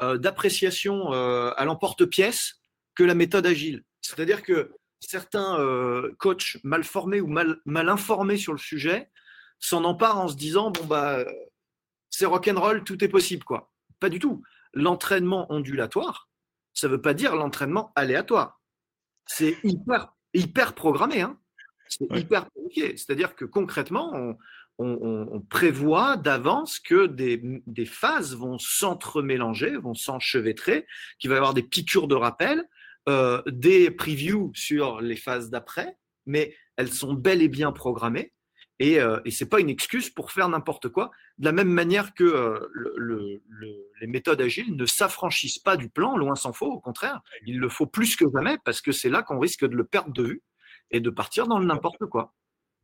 [0.00, 2.60] d'appréciation à l'emporte-pièce
[2.94, 3.82] que la méthode agile.
[4.00, 4.70] C'est-à-dire que
[5.08, 9.10] certains euh, coachs mal formés ou mal, mal informés sur le sujet
[9.58, 11.24] s'en emparent en se disant bon bah
[12.10, 13.72] c'est rock'n'roll, tout est possible quoi.
[14.00, 14.42] Pas du tout.
[14.72, 16.28] L'entraînement ondulatoire,
[16.72, 18.60] ça ne veut pas dire l'entraînement aléatoire.
[19.26, 21.22] C'est hyper, hyper programmé.
[21.22, 21.38] Hein.
[21.88, 24.36] C'est hyper C'est-à-dire que concrètement,
[24.78, 30.86] on, prévoit d'avance que des, des, phases vont s'entremélanger, vont s'enchevêtrer,
[31.18, 32.64] qu'il va y avoir des piqûres de rappel,
[33.08, 38.32] euh, des previews sur les phases d'après, mais elles sont bel et bien programmées.
[38.80, 41.68] Et, euh, et ce n'est pas une excuse pour faire n'importe quoi, de la même
[41.68, 43.40] manière que euh,
[44.00, 47.68] les méthodes agiles ne s'affranchissent pas du plan, loin s'en faut, au contraire, il le
[47.68, 50.42] faut plus que jamais, parce que c'est là qu'on risque de le perdre de vue
[50.90, 52.34] et de partir dans le n'importe quoi.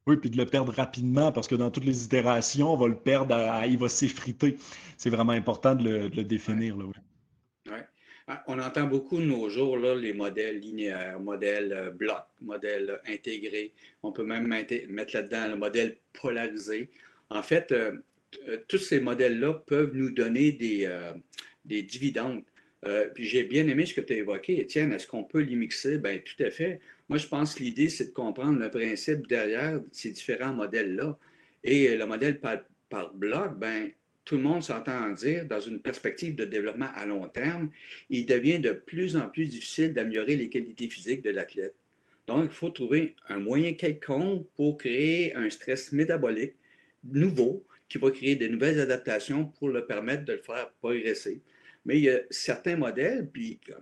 [0.07, 2.99] Oui, puis de le perdre rapidement, parce que dans toutes les itérations, on va le
[2.99, 4.59] perdre, il va s'effriter.
[4.97, 6.77] C'est vraiment important de le, définir.
[6.77, 6.85] Là,
[8.47, 13.73] on entend beaucoup de nos jours les modèles linéaires, modèles euh, blocs, modèles intégrés.
[14.03, 16.89] On peut même mettre là-dedans le modèle polarisé.
[17.31, 17.93] En fait, euh,
[18.49, 20.89] euh, tous ces modèles-là peuvent nous donner des,
[21.65, 22.43] des dividendes.
[23.17, 24.93] j'ai bien aimé ce que tu as évoqué, Étienne.
[24.93, 25.99] Est-ce qu'on peut les mixer?
[25.99, 26.81] Bien, tout à fait.
[27.09, 31.19] Moi, je pense que l'idée, c'est de comprendre le principe derrière ces différents modèles-là.
[31.65, 33.91] Et le modèle par, par bloc, ben,
[34.31, 37.69] tout le monde s'entend en dire, dans une perspective de développement à long terme,
[38.11, 41.75] il devient de plus en plus difficile d'améliorer les qualités physiques de l'athlète.
[42.29, 46.55] Donc, il faut trouver un moyen quelconque pour créer un stress métabolique
[47.03, 51.43] nouveau qui va créer de nouvelles adaptations pour le permettre de le faire progresser.
[51.85, 53.29] Mais il y a certains modèles,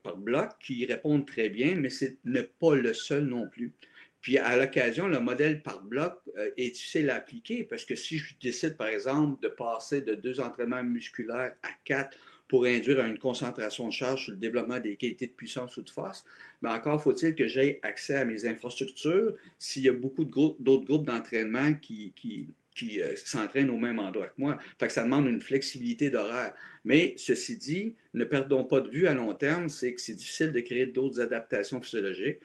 [0.02, 3.74] par bloc, qui répondent très bien, mais ce n'est pas le seul non plus.
[4.20, 8.18] Puis à l'occasion, le modèle par bloc euh, est difficile à appliquer parce que si
[8.18, 12.16] je décide, par exemple, de passer de deux entraînements musculaires à quatre
[12.48, 15.90] pour induire une concentration de charge sur le développement des qualités de puissance ou de
[15.90, 16.24] force,
[16.62, 21.06] mais encore faut-il que j'aie accès à mes infrastructures s'il y a beaucoup d'autres groupes
[21.06, 22.14] d'entraînement qui,
[22.82, 24.58] euh, s'entraînent au même endroit que moi.
[24.88, 26.54] Ça demande une flexibilité d'horaire.
[26.84, 30.52] Mais ceci dit, ne perdons pas de vue à long terme, c'est que c'est difficile
[30.52, 32.40] de créer d'autres adaptations physiologiques.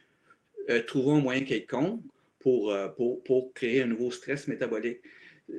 [0.69, 2.01] Euh, trouvons un moyen quelconque
[2.39, 4.99] pour, euh, pour, pour, créer un nouveau stress métabolique.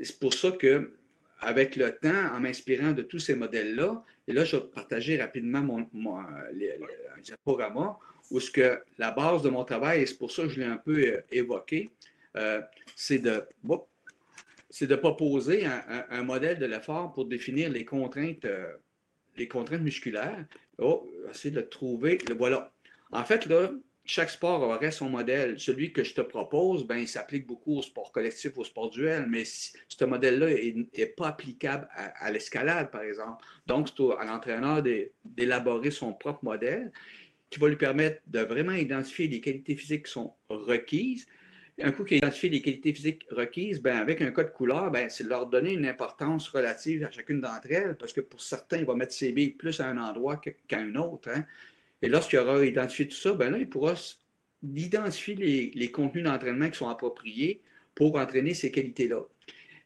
[0.02, 0.92] C'est pour ça que,
[1.40, 5.60] avec le temps, en m'inspirant de tous ces modèles-là, et là, je vais partager rapidement
[5.60, 6.18] mon, mon
[7.22, 7.98] diaporama,
[8.30, 10.66] où ce que la base de mon travail, et c'est pour ça que je l'ai
[10.66, 11.90] un peu évoqué,
[12.96, 13.44] c'est de
[14.82, 15.66] de proposer
[16.10, 18.72] un, modèle de l'effort pour définir les contraintes, euh,
[19.36, 20.44] les contraintes musculaires.
[20.78, 22.18] Oh, essayer de trouver.
[22.28, 22.72] Le voilà.
[23.12, 23.70] En fait, là,
[24.04, 25.58] chaque sport aurait son modèle.
[25.58, 29.26] Celui que je te propose, ben, il s'applique beaucoup au sport collectif, au sport duel,
[29.28, 30.48] mais ce modèle-là
[30.96, 33.44] n'est pas applicable à, l'escalade, par exemple.
[33.66, 34.82] Donc, c'est à l'entraîneur
[35.24, 36.92] d'élaborer son propre modèle
[37.48, 41.26] qui va lui permettre de vraiment identifier les qualités physiques qui sont requises,
[41.82, 45.08] un coup qu'il a identifié les qualités physiques requises, ben, avec un code couleur, ben,
[45.08, 48.84] c'est leur donner une importance relative à chacune d'entre elles, parce que pour certains, il
[48.84, 51.30] va mettre ses billes plus à un endroit qu'à un autre.
[51.30, 51.44] Hein.
[52.04, 53.94] Et lorsqu'il aura identifié tout ça, ben là, il pourra
[54.62, 57.62] identifier les, contenus d'entraînement qui sont appropriés
[57.94, 59.22] pour entraîner ces qualités-là.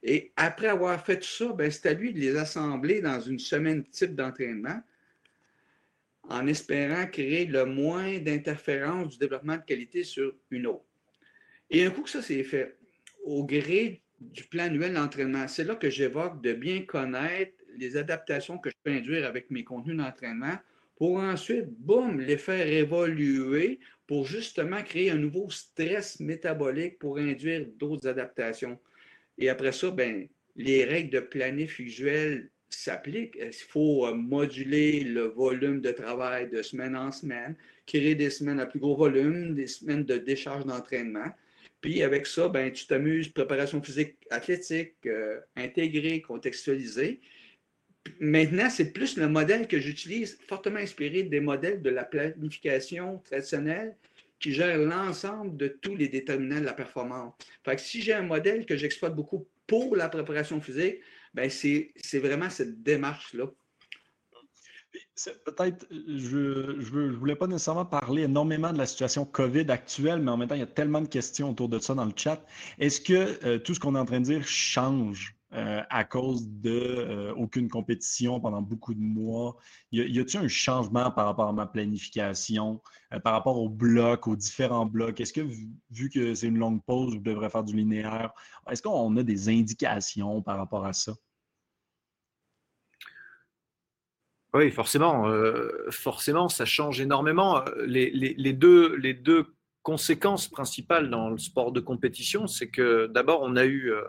[0.03, 3.39] Et après avoir fait tout ça, ben, c'est à lui de les assembler dans une
[3.39, 4.83] semaine type d'entraînement
[6.25, 10.87] en espérant créer le moins d'interférences du développement de qualité sur une autre.
[11.71, 12.79] Et un coup que ça s'est fait,
[13.23, 18.59] au gré du plan annuel d'entraînement, c'est là que j'évoque de bien connaître les adaptations
[18.59, 20.59] que je peux induire avec mes contenus d'entraînement
[20.99, 27.67] pour ensuite, boum, les faire évoluer pour justement créer un nouveau stress métabolique pour induire
[27.79, 28.77] d'autres adaptations.
[29.39, 33.39] Et après ça, ben, les règles de planif usuel s'appliquent.
[33.41, 37.55] Il faut euh, moduler le volume de travail de semaine en semaine,
[37.87, 41.31] créer des semaines à plus gros volume, des semaines de décharge d'entraînement.
[41.81, 47.21] Puis avec ça, ben, tu t'amuses, préparation physique athlétique, euh, intégrée, contextualisée.
[48.21, 53.97] Maintenant, c'est plus le modèle que j'utilise, fortement inspiré des modèles de la planification traditionnelle
[54.41, 57.35] qui gère l'ensemble de tous les déterminants de la performance.
[57.79, 61.01] Si j'ai un modèle que j'exploite beaucoup pour la préparation physique,
[61.35, 63.51] ben c'est vraiment cette démarche-là
[65.45, 70.37] Peut-être, je ne voulais pas nécessairement parler énormément de la situation COVID actuelle, mais en
[70.37, 72.45] même temps, il y a tellement de questions autour de ça dans le chat.
[72.79, 75.38] Est-ce que euh, tout ce qu'on est en train de dire change?
[75.55, 79.57] Euh, à cause de euh, aucune compétition pendant beaucoup de mois?
[79.93, 82.81] Y, a-t-il un changement par rapport à ma planification,
[83.25, 85.21] par rapport aux blocs, aux différents blocs?
[85.21, 85.47] Est-ce que,
[85.91, 88.33] vu que c'est une longue pause, je devrais faire du linéaire,
[88.71, 91.15] est-ce qu'on a des indications par rapport à ça?
[94.55, 97.63] Oui, forcément, euh, forcément, ça change énormément.
[97.85, 103.57] Les, deux, les deux conséquences principales dans le sport de compétition, c'est que d'abord, on
[103.57, 104.03] a eu, euh,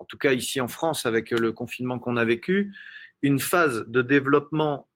[0.00, 2.74] en tout cas ici en France, avec le confinement qu'on a vécu,
[3.22, 4.88] une phase de développement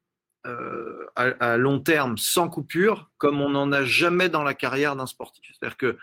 [0.47, 5.07] euh, à, long terme sans coupure, comme on n'en a jamais dans la carrière d'un
[5.07, 5.45] sportif.
[5.53, 5.99] C'est-à-dire que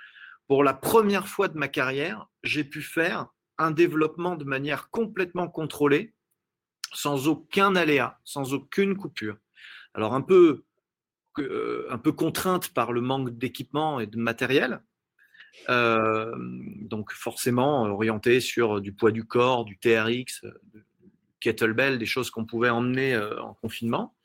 [0.48, 5.50] pour la première fois de ma carrière, j'ai pu faire un développement de manière complètement
[5.50, 6.14] contrôlée
[6.94, 9.38] sans aucun aléa, sans aucune coupure.
[9.94, 10.64] Alors un peu,
[11.40, 14.82] euh, un peu contrainte par le manque d'équipement et de matériel,
[15.68, 20.84] donc forcément orienté sur du poids du corps, du TRX, du
[21.40, 24.16] kettlebell, des choses qu'on pouvait emmener en confinement.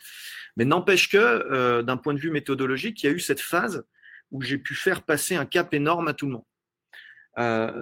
[0.57, 3.85] Mais n'empêche que, d'un point de vue méthodologique, il y a eu cette phase
[4.31, 6.45] où j'ai pu faire passer un cap énorme à tout le monde.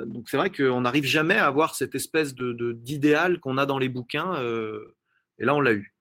[0.09, 3.89] Donc c'est vrai qu'on n'arrive jamais à avoir cette espèce d'idéal qu'on a dans les
[3.89, 4.35] bouquins.
[5.39, 5.95] Et là, on l'a eu.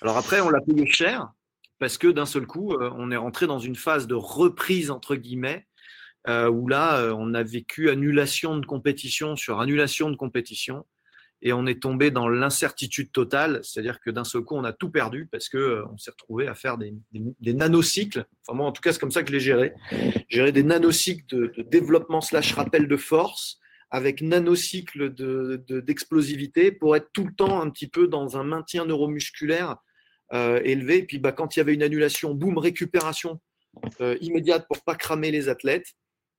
[0.00, 1.30] Alors après, on l'a payé cher
[1.78, 5.66] parce que d'un seul coup, on est rentré dans une phase de reprise entre guillemets
[6.28, 10.84] où là, on a vécu annulation de compétition sur annulation de compétition
[11.42, 14.90] et on est tombé dans l'incertitude totale, c'est-à-dire que d'un seul coup, on a tout
[14.90, 16.94] perdu parce que euh, on s'est retrouvé à faire des,
[17.40, 18.26] nanocycles.
[18.46, 19.72] Enfin moi, en tout cas, c'est comme ça que je l'ai géré.
[20.28, 23.58] Gérer des nanocycles de, de développement slash rappel de force
[23.90, 25.12] avec nanocycles
[25.82, 29.78] d'explosivité pour être tout le temps un petit peu dans un maintien neuromusculaire
[30.32, 30.98] euh, élevé.
[30.98, 33.40] Et puis bah, quand il y avait une annulation, boum, récupération
[34.00, 35.94] euh, immédiate pour pas cramer les athlètes.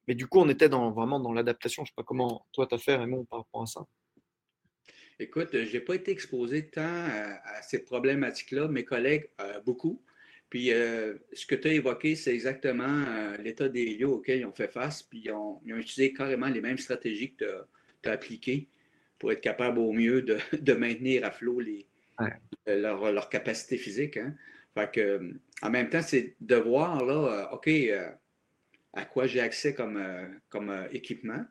[0.07, 1.83] Mais du coup, on était dans, vraiment dans l'adaptation.
[1.83, 3.81] Je ne sais pas comment toi tu as fait, Raymond, par rapport à ça.
[5.19, 8.67] Écoute, je n'ai pas été exposé tant à, ces problématiques-là.
[8.67, 10.03] Mes collègues, euh, beaucoup.
[10.49, 13.05] Puis ce que tu as évoqué, c'est exactement
[13.39, 15.01] l'état des lieux auxquels ils ont fait face.
[15.01, 17.45] Puis ils ont, utilisé carrément les mêmes stratégies que
[18.03, 18.67] tu as, appliquées
[19.17, 21.87] pour être capable au mieux de, maintenir à flot les,
[22.67, 24.17] leur, capacité physique.
[24.17, 24.35] Hein.
[24.73, 27.69] Fait que, en même temps, c'est de voir, là, OK,
[28.93, 30.01] à quoi j'ai accès comme,
[30.49, 31.45] comme équipement,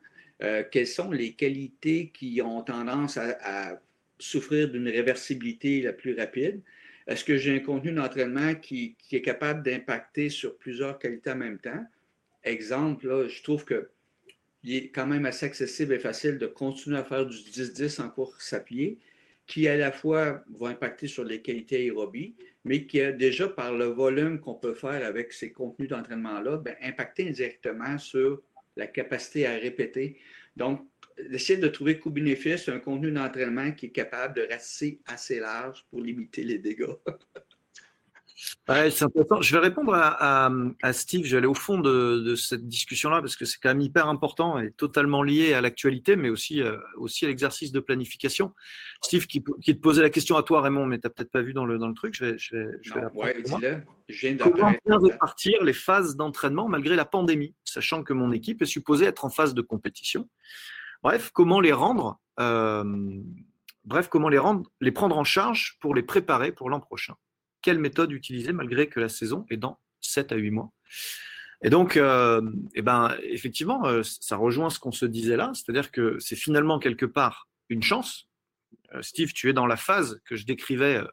[0.71, 3.81] quelles sont les qualités qui ont tendance à
[4.19, 6.61] souffrir d'une réversibilité la plus rapide,
[7.07, 11.59] est-ce que j'ai un contenu d'entraînement qui, est capable d'impacter sur plusieurs qualités en même
[11.59, 11.85] temps?
[12.43, 17.25] Exemple, je trouve qu'il est quand même assez accessible et facile de continuer à faire
[17.25, 18.99] du 10-10 en course à pied,
[19.47, 23.73] qui à la fois va impacter sur les qualités aérobies, mais qui a déjà par
[23.73, 28.41] le volume qu'on peut faire avec ces contenus d'entraînement-là, ben, impacté indirectement sur
[28.75, 30.17] la capacité à répéter.
[30.55, 30.87] Donc,
[31.29, 36.01] d'essayer de trouver co-bénéfice un contenu d'entraînement qui est capable de rester assez large pour
[36.01, 36.95] limiter les dégâts.
[38.67, 39.05] c'est.
[39.41, 41.25] Je vais répondre à, Steve.
[41.25, 44.59] Je vais aller au fond de, cette discussion-là parce que c'est quand même hyper important
[44.59, 48.53] et totalement lié à l'actualité, mais aussi, euh, aussi à l'exercice de planification.
[49.03, 51.53] Steve, qui, te posait la question à toi, Raymond, mais tu n'as peut-être pas vu
[51.53, 52.15] dans le, dans le truc.
[52.15, 56.67] Je vais, je vais, je vais le Je viens Comment bien répartir les phases d'entraînement
[56.67, 60.27] malgré la pandémie, sachant que mon équipe est supposée être en phase de compétition?
[61.03, 62.83] Bref, comment les rendre, euh,
[63.85, 67.15] bref, comment les rendre, les prendre en charge pour les préparer pour l'an prochain?
[67.61, 70.71] Quelle méthode utiliser malgré que la saison est dans 7 à 8 mois
[71.63, 72.41] et donc, euh,
[72.73, 76.79] eh ben, effectivement, euh, ça rejoint ce qu'on se disait là, c'est-à-dire que c'est finalement
[76.79, 78.27] quelque part une chance.
[79.01, 81.03] Steve, tu es dans la phase que je décrivais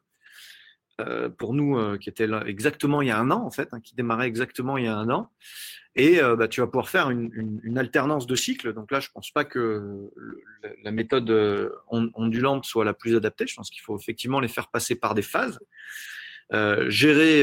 [1.37, 3.95] pour nous, qui était là exactement il y a un an, en fait, hein, qui
[3.95, 5.31] démarrait exactement il y a un an.
[5.99, 8.73] Et euh, bah, tu vas pouvoir faire une, alternance de cycles.
[8.73, 10.11] Donc là, je ne pense pas que
[10.85, 13.49] la méthode euh, ondulante soit la plus adaptée.
[13.49, 15.59] Je pense qu'il faut effectivement les faire passer par des phases.
[16.55, 17.43] Euh, gérer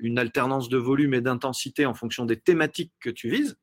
[0.00, 3.56] une alternance de volume et d'intensité en fonction des thématiques que tu vises.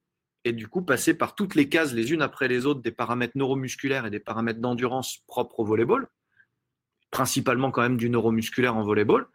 [0.43, 3.37] Et du coup, passer par toutes les cases les unes après les autres des paramètres
[3.37, 6.07] neuromusculaires et des paramètres d'endurance propres au volleyball.
[7.11, 9.27] Principalement quand même du neuromusculaire en volleyball.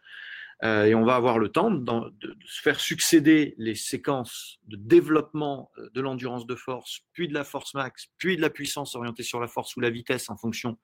[0.63, 2.13] Euh, et on va avoir le temps de,
[2.45, 7.43] se faire succéder les séquences de développement euh, de l'endurance de force, puis de la
[7.43, 10.71] force max, puis de la puissance orientée sur la force ou la vitesse en fonction
[10.71, 10.75] euh,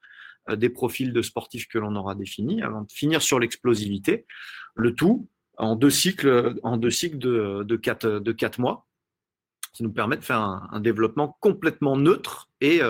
[0.49, 4.25] des profils de sportifs que l'on aura définis, avant de finir sur l'explosivité.
[4.75, 8.88] Le tout en deux cycles, en deux cycles de, quatre, mois.
[9.73, 12.82] Ça nous permet de faire un, développement complètement neutre et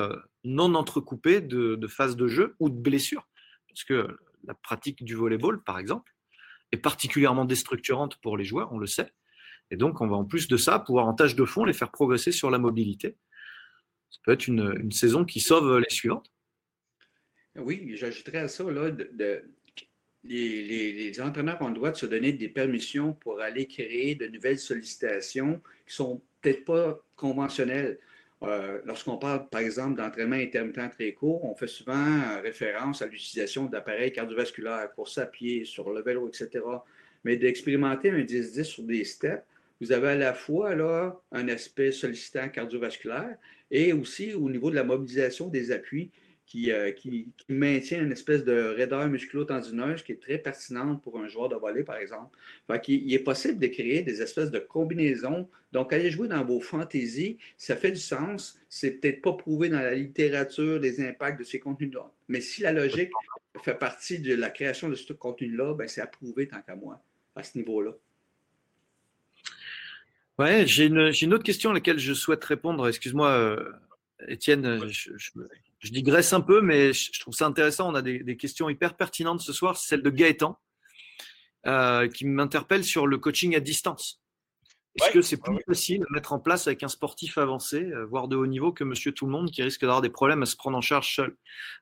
[0.44, 3.28] non entrecoupé de, de phases de jeu ou de blessures.
[3.68, 6.14] Parce que la pratique du volleyball, par exemple,
[6.72, 9.14] est particulièrement déstructurante pour les joueurs, on le sait.
[9.72, 11.92] Et donc, on va en plus de ça pouvoir en tâche de fond les faire
[11.92, 13.18] progresser sur la mobilité.
[14.10, 16.32] Ça peut être une, saison qui sauve les suivantes.
[17.56, 18.90] Oui, j'ajouterais à ça, là,
[20.24, 24.60] les, entraîneurs ont le droit de se donner des permissions pour aller créer de nouvelles
[24.60, 28.00] sollicitations qui sont peut-être pas conventionnelles.
[28.42, 33.66] Euh, lorsqu'on parle, par exemple, d'entraînement intermittent très court, on fait souvent référence à l'utilisation
[33.66, 36.66] d'appareils cardiovasculaires, course à pied, sur le vélo, etc.
[37.24, 39.44] Mais d'expérimenter un 10-10 sur des steps,
[39.80, 43.38] vous avez à la fois là, un aspect sollicitant cardiovasculaire
[43.70, 46.12] et aussi au niveau de la mobilisation des appuis
[46.56, 51.50] euh, qui, maintient une espèce de raideur musculo-tendineuse qui est très pertinente pour un joueur
[51.50, 52.38] de volley, par exemple.
[52.88, 55.50] il, est possible de créer des espèces de combinaisons.
[55.72, 58.60] Donc, aller jouer dans vos fantaisies, ça fait du sens.
[58.70, 62.12] C'est peut-être pas prouvé dans la littérature les impacts de ces contenus-là.
[62.28, 63.12] Mais si la logique
[63.64, 67.02] fait partie de la création de ce contenu-là, ben, c'est approuvé tant qu'à moi,
[67.36, 67.94] à ce niveau-là.
[70.38, 72.88] Ouais, j'ai une, autre question à laquelle je souhaite répondre.
[72.88, 73.72] Excuse-moi, euh,
[74.28, 75.32] Étienne, je
[75.92, 77.92] digresse un peu, mais je trouve ça intéressant.
[77.92, 79.76] On a des, questions hyper pertinentes ce soir.
[79.78, 80.58] C'est celle de Gaëtan,
[81.68, 84.22] euh, qui m'interpelle sur le coaching à distance.
[84.96, 88.28] Est-ce que c'est plus facile à mettre en place avec un sportif avancé, euh, voire
[88.28, 90.56] de haut niveau, que monsieur tout le monde qui risque d'avoir des problèmes à se
[90.56, 91.36] prendre en charge seul?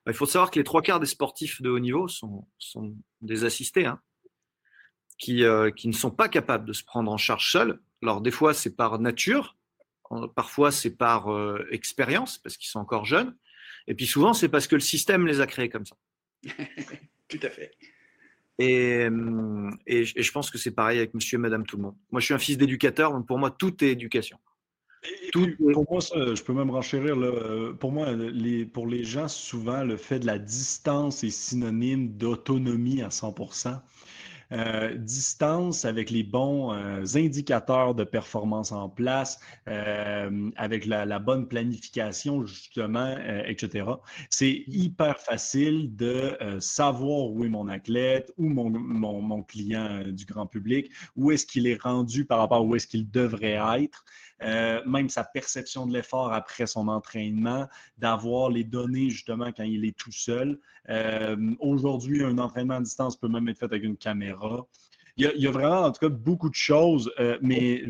[0.06, 2.46] Il faut savoir que les trois quarts des sportifs de haut niveau sont,
[3.20, 4.00] des assistés, hein,
[5.18, 7.80] qui, euh, qui, ne sont pas capables de se prendre en charge seuls.
[8.02, 9.56] Alors des fois, c'est par nature,
[10.34, 11.28] parfois c'est par
[11.70, 13.36] expérience, parce qu'ils sont encore jeunes,
[13.86, 15.96] et puis souvent, c'est parce que le système les a créés comme ça.
[17.28, 17.72] tout à fait.
[18.58, 19.08] Et,
[19.86, 21.96] et, je pense que c'est pareil avec monsieur et madame tout le monde.
[22.10, 24.38] Moi, je suis un fils d'éducateur, donc pour moi, tout est éducation.
[25.32, 27.16] Pour moi, ça, je peux même renchérir.
[27.16, 32.10] Là, pour moi, les, pour les gens, souvent, le fait de la distance est synonyme
[32.16, 33.34] d'autonomie à 100
[34.52, 41.48] euh, distance avec les bons euh, indicateurs de performance en place, euh, avec la, bonne
[41.48, 43.86] planification, justement, etc.
[44.28, 50.46] C'est hyper facile de savoir où est mon athlète, ou mon, mon client du grand
[50.46, 54.04] public, où est-ce qu'il est rendu par rapport à où est-ce qu'il devrait être.
[54.42, 57.68] Euh, même sa perception de l'effort après son entraînement,
[57.98, 60.58] d'avoir les données justement quand il est tout seul.
[60.88, 64.66] Euh, aujourd'hui, un entraînement à distance peut même être fait avec une caméra.
[65.18, 67.84] Il y, a, vraiment, en tout cas, beaucoup de choses, euh, mais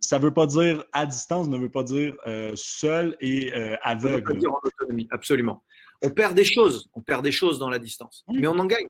[0.00, 2.14] ça ne veut pas dire à distance, ne veut pas dire
[2.54, 4.38] seul et aveugle.
[4.38, 5.62] Dire en autonomie, absolument.
[6.02, 8.86] On perd des choses, on perd des choses dans la distance, mais on en gagne.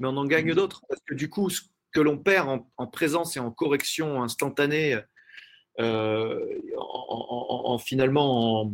[0.00, 0.82] Mais on en gagne d'autres.
[0.88, 1.50] Parce que du coup,
[1.92, 4.98] que l'on perd en, présence et en correction instantanée,
[5.80, 8.72] euh, en, finalement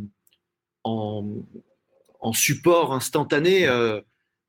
[0.83, 4.01] en, support instantané, euh,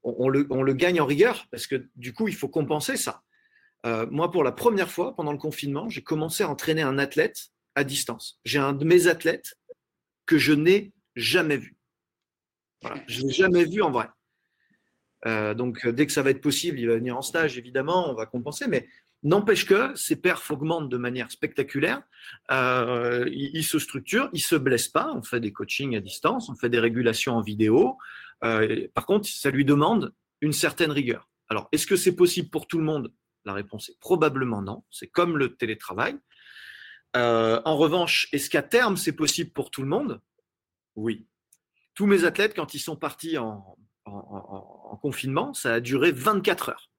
[0.02, 3.22] on, le, gagne en rigueur parce que du coup, il faut compenser ça.
[3.86, 7.50] Euh, moi, pour la première fois pendant le confinement, j'ai commencé à entraîner un athlète
[7.74, 8.40] à distance.
[8.44, 9.56] J'ai un de mes athlètes
[10.26, 11.76] que je n'ai jamais vu.
[13.06, 14.08] Je ne l'ai jamais vu en vrai.
[15.26, 18.14] Euh, donc, dès que ça va être possible, il va venir en stage, évidemment, on
[18.14, 18.66] va compenser.
[18.68, 18.88] Mais
[19.22, 22.02] n'empêche que ses perfs augmentent de manière spectaculaire.
[22.50, 25.12] Euh, il, se structure, il se blesse pas.
[25.14, 27.96] On fait des coachings à distance, on fait des régulations en vidéo.
[28.44, 31.28] Euh, par contre, ça lui demande une certaine rigueur.
[31.48, 33.12] Alors, est-ce que c'est possible pour tout le monde?
[33.44, 34.84] La réponse est probablement non.
[34.90, 36.16] C'est comme le télétravail.
[37.14, 40.20] en revanche, est-ce qu'à terme, c'est possible pour tout le monde?
[40.94, 41.26] Oui.
[41.94, 43.76] Tous mes athlètes, quand ils sont partis en
[44.08, 46.90] en, confinement, ça a duré 24 heures.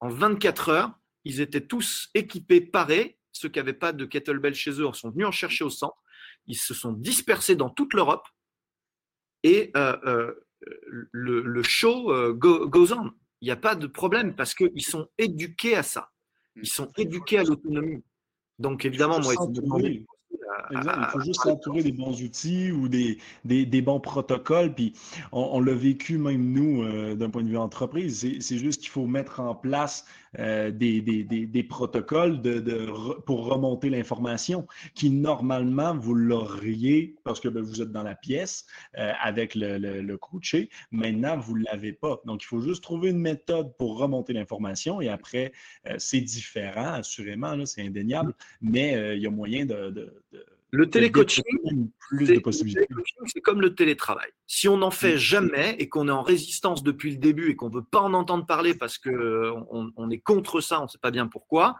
[0.00, 3.18] En 24 heures, ils étaient tous équipés, parés.
[3.32, 5.96] Ceux qui n'avaient pas de kettlebell chez eux sont venus en chercher au centre.
[6.46, 8.26] Ils se sont dispersés dans toute l'Europe.
[9.42, 10.46] Et euh, euh,
[11.10, 13.10] le, show euh, goes on.
[13.40, 16.10] Il n'y a pas de problème parce qu'ils sont éduqués à ça.
[16.56, 18.04] Ils sont éduqués à l'autonomie.
[18.58, 19.34] Donc évidemment, moi,
[20.70, 24.74] il faut juste s'entourer des bons outils ou des, des, bons protocoles.
[24.74, 24.94] Puis
[25.32, 28.26] on, l'a vécu même nous euh, d'un point de vue entreprise.
[28.40, 30.04] C'est juste qu'il faut mettre en place
[30.38, 32.40] euh, des, protocoles
[33.26, 38.66] pour remonter l'information qui normalement vous l'auriez parce que ben, vous êtes dans la pièce
[38.98, 40.70] euh, avec le, le, coaché.
[40.90, 42.20] Maintenant, vous ne l'avez pas.
[42.24, 45.52] Donc, il faut juste trouver une méthode pour remonter l'information et après,
[45.98, 50.12] c'est différent, assurément, c'est indéniable, mais il y a moyen de
[50.72, 51.44] le télécoaching,
[53.26, 54.30] c'est comme le télétravail.
[54.46, 57.68] Si on n'en fait jamais et qu'on est en résistance depuis le début et qu'on
[57.68, 60.98] ne veut pas en entendre parler parce qu'on on est contre ça, on ne sait
[60.98, 61.76] pas bien pourquoi,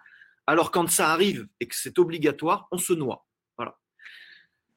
[0.46, 3.26] alors quand ça arrive et que c'est obligatoire, on se noie.
[3.56, 3.78] Voilà.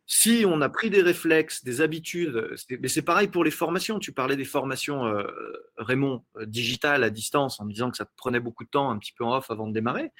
[0.05, 3.99] Si on a pris des réflexes, des habitudes, mais c'est pareil pour les formations.
[3.99, 5.25] Tu parlais des formations, euh,
[5.77, 8.91] Raymond, euh, digitales à distance, en me disant que ça te prenait beaucoup de temps
[8.91, 10.11] un petit peu en off avant de démarrer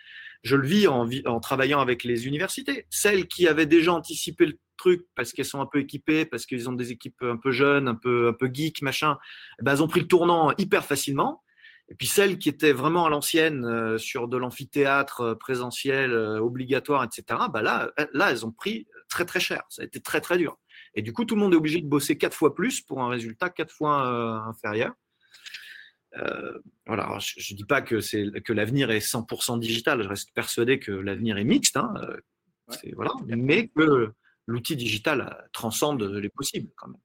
[0.46, 2.86] je le vis en, en, travaillant avec les universités.
[2.90, 6.70] Celles qui avaient déjà anticipé le truc parce qu'elles sont un peu équipées, parce qu'ils
[6.70, 9.18] ont des équipes un peu jeunes, un peu, un peu geek, machin,
[9.60, 11.42] eh ben, elles ont pris le tournant hyper facilement.
[11.90, 16.40] Et puis celles qui étaient vraiment à l'ancienne euh, sur de l'amphithéâtre euh, présentiel euh,
[16.40, 17.42] obligatoire, etc.
[17.52, 19.64] Bah là, là, elles ont pris très très cher.
[19.70, 20.58] Ça a été très très dur.
[20.96, 23.10] Et du coup, tout le monde est obligé de bosser quatre fois plus pour un
[23.10, 24.08] résultat quatre fois
[24.48, 24.94] inférieur.
[26.18, 30.80] Euh, voilà, je ne dis pas que, que l'avenir est 100% digital, je reste persuadé
[30.80, 34.12] que l'avenir est mixte, hein, euh, voilà, mais que
[34.48, 37.02] l'outil digital transcende les possibles quand même.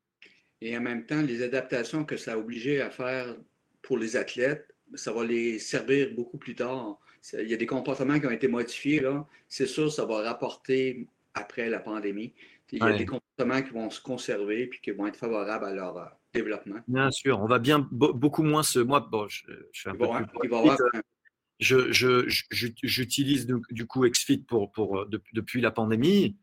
[0.61, 3.37] Et en même temps, les adaptations que ça a obligé à faire
[3.83, 6.99] pour les athlètes, ça va les servir beaucoup plus tard.
[7.33, 9.27] Il y a des comportements qui ont été modifiés, là.
[9.49, 12.35] C'est sûr, ça va rapporter après la pandémie.
[12.73, 15.73] Il y a des comportements qui vont se conserver et qui vont être favorables à
[15.73, 16.81] leur, euh, développement.
[16.89, 18.79] Bien sûr, on va bien beaucoup moins ce.
[18.79, 20.07] Moi, bon, je, je suis un peu
[20.39, 20.51] plus.
[21.59, 22.27] Je,
[22.83, 26.37] j'utilise du coup XFIT pour, pour, depuis la pandémie.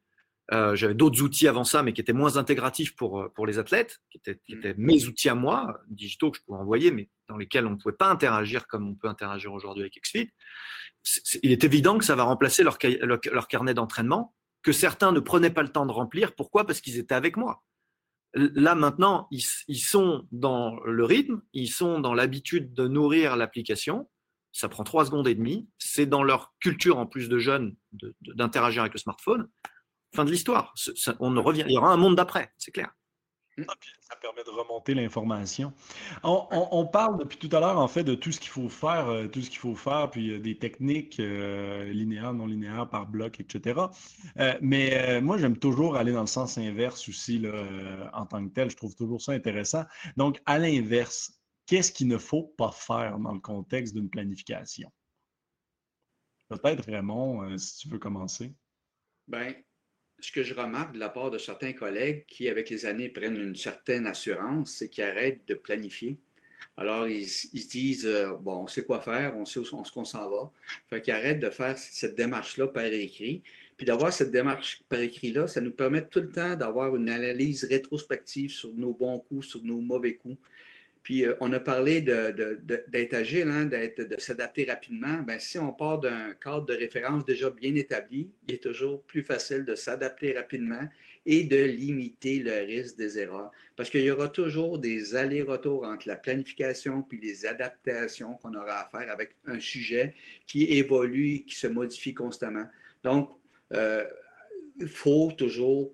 [0.53, 3.99] Euh, j'avais d'autres outils avant ça, mais qui étaient moins intégratifs pour, pour les athlètes,
[4.09, 4.59] qui étaient, qui mm.
[4.59, 7.75] étaient, mes outils à moi, digitaux que je pouvais envoyer, mais dans lesquels on ne
[7.75, 10.31] pouvait pas interagir comme on peut interagir aujourd'hui avec XFIT.
[11.43, 14.33] il est évident que ça va remplacer leur, leur, leur carnet d'entraînement,
[14.63, 16.33] que certains ne prenaient pas le temps de remplir.
[16.33, 16.65] Pourquoi?
[16.65, 17.63] Parce qu'ils étaient avec moi.
[18.37, 24.09] Là maintenant, ils, sont dans le rythme, ils sont dans l'habitude de nourrir l'application.
[24.51, 25.67] Ça prend trois secondes et demie.
[25.77, 27.75] C'est dans leur culture, en plus de jeunes,
[28.21, 29.49] d'interagir avec le smartphone.
[30.15, 30.73] Fin de l'histoire.
[31.19, 31.41] On ne.
[31.55, 32.91] Il y aura un monde d'après, c'est clair.
[33.67, 35.73] Ah, ça permet de remonter l'information.
[36.23, 39.27] On, parle depuis tout à l'heure, en fait, de tout ce qu'il faut faire, euh,
[39.27, 43.39] tout ce qu'il faut faire, puis euh, des techniques euh, linéaires, non linéaires, par bloc,
[43.39, 43.81] etc.
[44.61, 48.69] mais moi, j'aime toujours aller dans le sens inverse aussi, là, en tant que tel.
[48.69, 49.85] Je trouve toujours ça intéressant.
[50.17, 51.33] Donc, à l'inverse,
[51.65, 54.91] qu'est-ce qu'il ne faut pas faire dans le contexte d'une planification?
[56.49, 58.53] Peut-être, Raymond, si tu veux commencer.
[59.27, 59.53] Bien,
[60.19, 63.35] ce que je remarque de la part de certains collègues qui, avec les années, prennent
[63.35, 66.17] une certaine assurance, c'est qu'ils arrêtent de planifier.
[66.75, 70.05] Alors, ils, se disent, euh, bon, on sait quoi faire, on sait où on, qu'on
[70.05, 70.51] s'en va.
[70.89, 73.41] Fait qu'ils arrêtent de faire cette démarche-là par écrit.
[73.77, 77.63] Puis d'avoir cette démarche par écrit-là, ça nous permet tout le temps d'avoir une analyse
[77.63, 80.37] rétrospective sur nos bons coups, sur nos mauvais coups.
[81.07, 85.19] Puis euh, on a parlé d'être agile, hein, de s'adapter rapidement.
[85.19, 89.23] Bien, si on part d'un cadre de référence déjà bien établi, il est toujours plus
[89.23, 90.81] facile de s'adapter rapidement
[91.25, 93.51] et de limiter le risque des erreurs.
[93.77, 98.81] Parce qu'il y aura toujours des allers-retours entre la planification puis les adaptations qu'on aura
[98.81, 100.13] à faire avec un sujet
[100.45, 102.65] qui évolue qui se modifie constamment.
[103.05, 103.29] Donc,
[103.71, 104.03] euh,
[104.77, 105.93] il faut toujours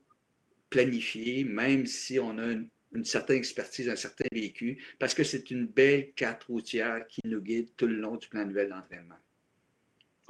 [0.71, 5.51] planifier, même si on a une une certaine expertise, un certain vécu, parce que c'est
[5.51, 9.15] une belle carte routière qui nous guide tout le long du plan annuel d'entraînement.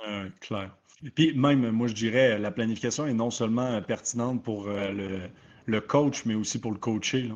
[0.08, 0.76] Euh, clair.
[1.16, 5.28] Puis même, moi, je dirais, la planification est non seulement pertinente pour euh,
[5.66, 7.32] le, coach, mais aussi pour le coacher.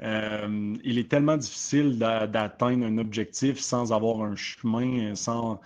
[0.00, 5.60] Euh, il est tellement difficile d'atteindre un objectif sans avoir un chemin, sans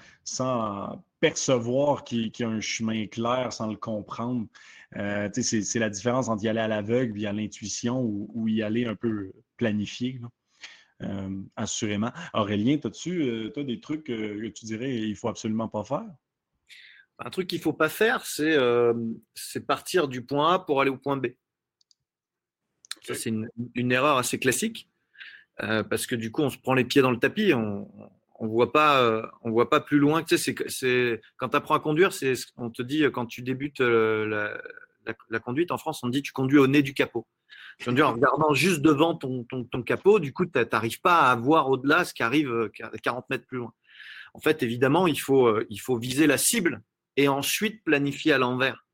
[1.21, 4.47] percevoir qu'il y a un chemin clair, sans le comprendre.
[4.95, 8.95] Euh, c'est la différence entre y aller à l'aveugle à l'intuition ou, y aller un
[8.95, 10.21] peu planifié.
[11.03, 12.11] Euh, assurément.
[12.33, 16.07] Aurélien, as-tu euh, des trucs que tu dirais qu'il ne faut absolument pas faire?
[17.19, 20.97] Un truc qu'il ne faut pas faire, c'est partir du point A pour aller au
[20.97, 21.29] point B.
[23.03, 24.91] Ça, c'est une, erreur assez classique
[25.59, 27.89] parce que du coup, on se prend les pieds dans le tapis, on,
[28.39, 30.55] on voit pas on voit pas plus loin c'est
[31.37, 34.59] quand tu apprends à conduire c'est on te dit quand tu débutes la,
[35.31, 37.27] la, conduite en France, on dit tu conduis au nez du capot.
[37.79, 39.45] Tu en regardant juste devant ton,
[39.85, 42.71] capot, du coup, tu n'arrives pas à voir au-delà ce qui arrive
[43.03, 43.73] 40 euh, mètres plus loin.
[44.33, 46.83] En fait, évidemment, il faut, euh, il faut viser la cible
[47.17, 48.85] et ensuite planifier à l'envers.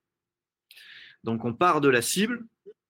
[1.22, 2.44] Donc, on part de la cible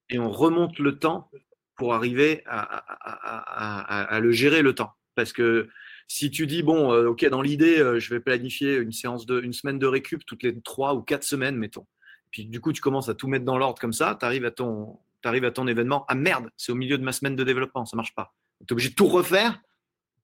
[0.09, 1.31] et on remonte le temps
[1.77, 4.93] pour arriver à, le gérer le temps.
[5.15, 5.69] Parce que
[6.09, 9.53] si tu dis, bon, euh, OK, dans l'idée, je vais planifier une séance de, une
[9.53, 11.87] semaine de récup toutes les trois ou quatre semaines, mettons.
[12.31, 14.51] Puis du coup, tu commences à tout mettre dans l'ordre comme ça, tu arrives à
[14.51, 16.05] ton, arrives à ton événement.
[16.09, 18.35] Ah merde, c'est au milieu de ma semaine de développement, ça marche pas.
[18.61, 19.61] Tu es obligé de tout refaire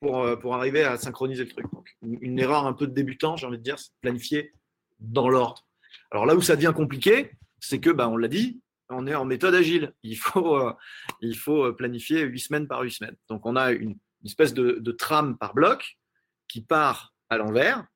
[0.00, 1.66] pour, euh, pour arriver à synchroniser le truc.
[2.02, 4.52] une, erreur un peu de débutant, j'ai envie de dire, c'est planifier
[5.00, 5.66] dans l'ordre.
[6.10, 9.24] Alors là où ça devient compliqué, c'est que, bah, on l'a dit, on est en
[9.24, 9.92] méthode agile.
[10.02, 10.72] Il faut, euh,
[11.20, 13.16] il faut euh, planifier huit semaines par huit semaines.
[13.28, 15.98] Donc on a une, espèce de, trame par bloc
[16.48, 17.86] qui part à l'envers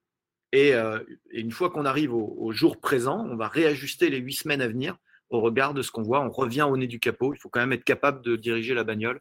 [0.54, 4.60] euh, et, une fois qu'on arrive au, jour présent, on va réajuster les huit semaines
[4.60, 4.96] à venir
[5.30, 6.20] au regard de ce qu'on voit.
[6.20, 7.32] On revient au nez du capot.
[7.32, 9.20] Il faut quand même être capable de diriger la bagnole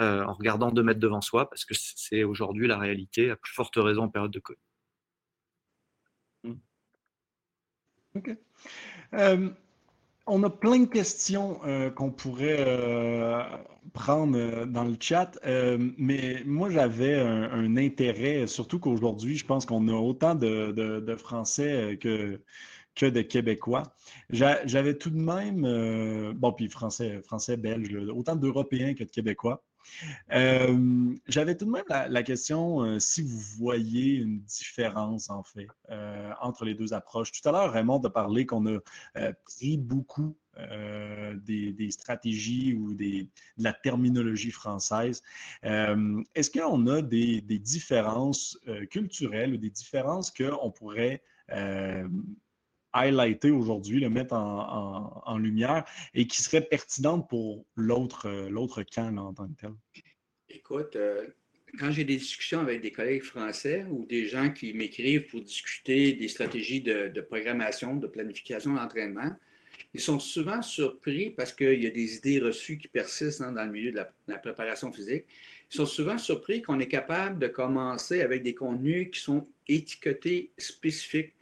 [0.00, 3.52] euh, en regardant deux mètres devant soi, parce que c'est aujourd'hui la réalité, à plus
[3.52, 4.58] forte raison en période de Covid.
[8.16, 8.30] OK.
[9.14, 9.50] Euh,
[10.26, 13.42] on a plein de questions euh, qu'on pourrait euh,
[13.92, 15.38] prendre euh, dans le chat,
[15.98, 22.40] mais moi j'avais un, intérêt, surtout qu'aujourd'hui, je pense qu'on a autant de, Français que,
[22.94, 23.82] que de Québécois.
[24.30, 29.62] J'avais tout de même, bon, puis Français, Français, Belge, autant d'Européens que de Québécois.
[30.32, 35.68] Euh, j'avais tout de même la, question euh, si vous voyez une différence, en fait,
[35.90, 37.32] euh, entre les deux approches.
[37.32, 38.78] Tout à l'heure, Raymond a parlé qu'on a
[39.44, 43.28] pris beaucoup des, stratégies ou des,
[43.58, 45.22] de la terminologie française.
[45.62, 48.58] Est-ce qu'on a des, des différences
[48.90, 51.22] culturelles ou des différences qu'on pourrait
[52.94, 55.84] highlighter aujourd'hui, le mettre en, lumière
[56.14, 59.72] et qui serait pertinente pour l'autre euh, l'autre camp en tant que tel?
[60.48, 61.26] Écoute, euh,
[61.78, 66.12] quand j'ai des discussions avec des collègues français ou des gens qui m'écrivent pour discuter
[66.12, 69.32] des stratégies de, programmation, de planification d'entraînement,
[69.92, 73.64] ils sont souvent surpris parce qu'il y a des idées reçues qui persistent hein, dans
[73.64, 75.24] le milieu de la, préparation physique.
[75.72, 80.52] Ils sont souvent surpris qu'on est capable de commencer avec des contenus qui sont étiquetés
[80.58, 81.32] spécifiques.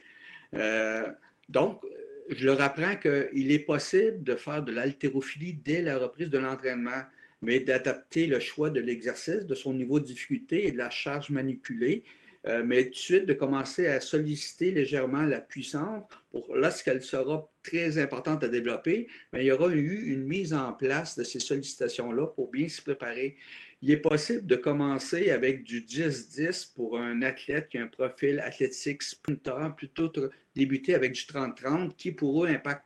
[0.53, 1.11] Euh,
[1.49, 1.81] donc,
[2.29, 7.03] je leur apprends qu'il est possible de faire de l'haltérophilie dès la reprise de l'entraînement,
[7.41, 11.29] mais d'adapter le choix de l'exercice, de son niveau de difficulté et de la charge
[11.29, 12.03] manipulée
[12.45, 17.49] euh, mais tout de suite de commencer à solliciter légèrement la puissance pour lorsqu'elle sera
[17.63, 21.39] très importante à développer, mais il y aura eu une mise en place de ces
[21.39, 23.37] sollicitations-là pour bien se préparer.
[23.85, 28.39] Il est possible de commencer avec du 10-10 pour un athlète qui a un profil
[28.39, 30.09] athlétique sprinter, plutôt
[30.55, 32.85] débuter avec du 30-30 qui pour eux impacte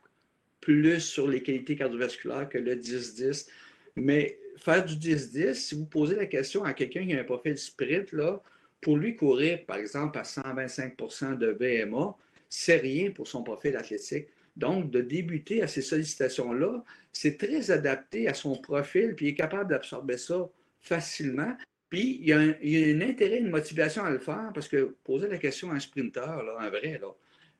[0.60, 3.46] plus sur les qualités cardiovasculaires que le 10-10.
[3.94, 7.56] Mais faire du 10-10, si vous posez la question à quelqu'un qui a un profil
[7.56, 8.12] sprint,
[8.80, 12.16] pour lui courir, par exemple, à 125% de VMA,
[12.48, 14.26] c'est rien pour son profil athlétique.
[14.56, 16.82] Donc, de débuter à ces sollicitations-là,
[17.12, 20.50] c'est très adapté à son profil, puis il est capable d'absorber ça
[20.88, 21.56] facilement.
[21.88, 25.38] Puis, il y, a un, intérêt, une motivation à le faire, parce que poser la
[25.38, 27.00] question à un sprinter, là, un vrai,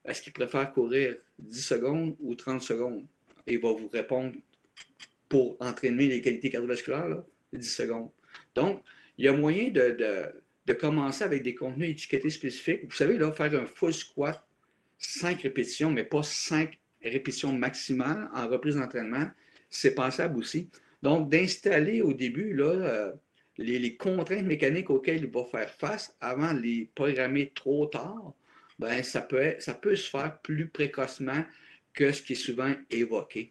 [0.05, 3.07] est-ce qu'il préfère courir 10 secondes ou 30 secondes?
[3.51, 4.35] il va vous répondre
[5.27, 7.23] pour entraîner les qualités cardiovasculaires,
[7.55, 8.11] 10 secondes.
[8.55, 8.83] Donc,
[9.17, 10.31] il y a moyen de
[10.69, 12.85] de commencer avec des contenus étiquetés spécifiques.
[12.85, 14.47] Vous savez, là, faire un full squat,
[14.99, 19.31] cinq répétitions, mais pas cinq répétitions maximales en reprise d'entraînement,
[19.71, 20.69] c'est pensable aussi.
[21.03, 23.13] Donc, d'installer au début là, euh,
[23.57, 28.35] les, contraintes mécaniques auxquelles il va faire face avant de les programmer trop tard,
[28.79, 31.45] ben, ça, peut ça peut se faire plus précocement
[31.93, 33.51] que ce qui est souvent évoqué.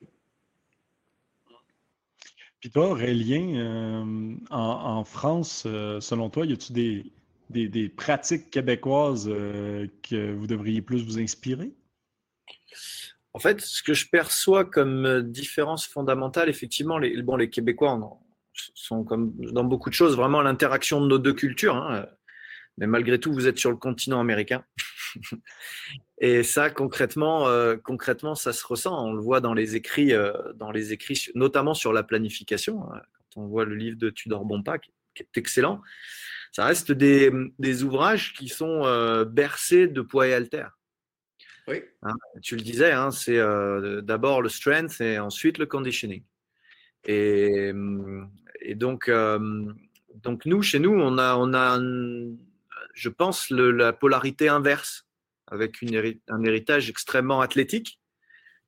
[2.60, 7.12] Puis toi, Aurélien, euh, en, France, euh, selon toi, y a-t-il
[7.50, 11.72] des, pratiques québécoises que vous devriez plus vous inspirer?
[13.38, 18.00] En fait, ce que je perçois comme différence fondamentale, effectivement, les, Québécois
[18.74, 21.76] sont comme dans beaucoup de choses vraiment l'interaction de nos deux cultures.
[21.76, 22.08] Hein.
[22.80, 24.66] Mais malgré tout, vous êtes sur le continent américain.
[26.18, 29.06] Et ça, concrètement, euh, concrètement, ça se ressent.
[29.08, 32.92] On le voit dans les écrits, euh, dans les écrits, notamment sur la planification.
[32.92, 33.04] Hein.
[33.36, 35.84] Quand on voit le livre de Tudor Bompa, qui, est excellent,
[36.54, 40.77] ça reste des, ouvrages qui sont euh, bercés de poids et haltères.
[41.68, 41.82] Oui.
[42.02, 43.40] Hein, tu le disais, hein, c'est
[44.04, 46.24] d'abord le strength et ensuite le conditioning.
[47.06, 47.72] Et,
[48.62, 51.78] et donc, donc nous, chez nous, on a, on a
[52.98, 55.08] je pense, la polarité inverse
[55.46, 55.78] avec
[56.28, 58.00] un héritage extrêmement athlétique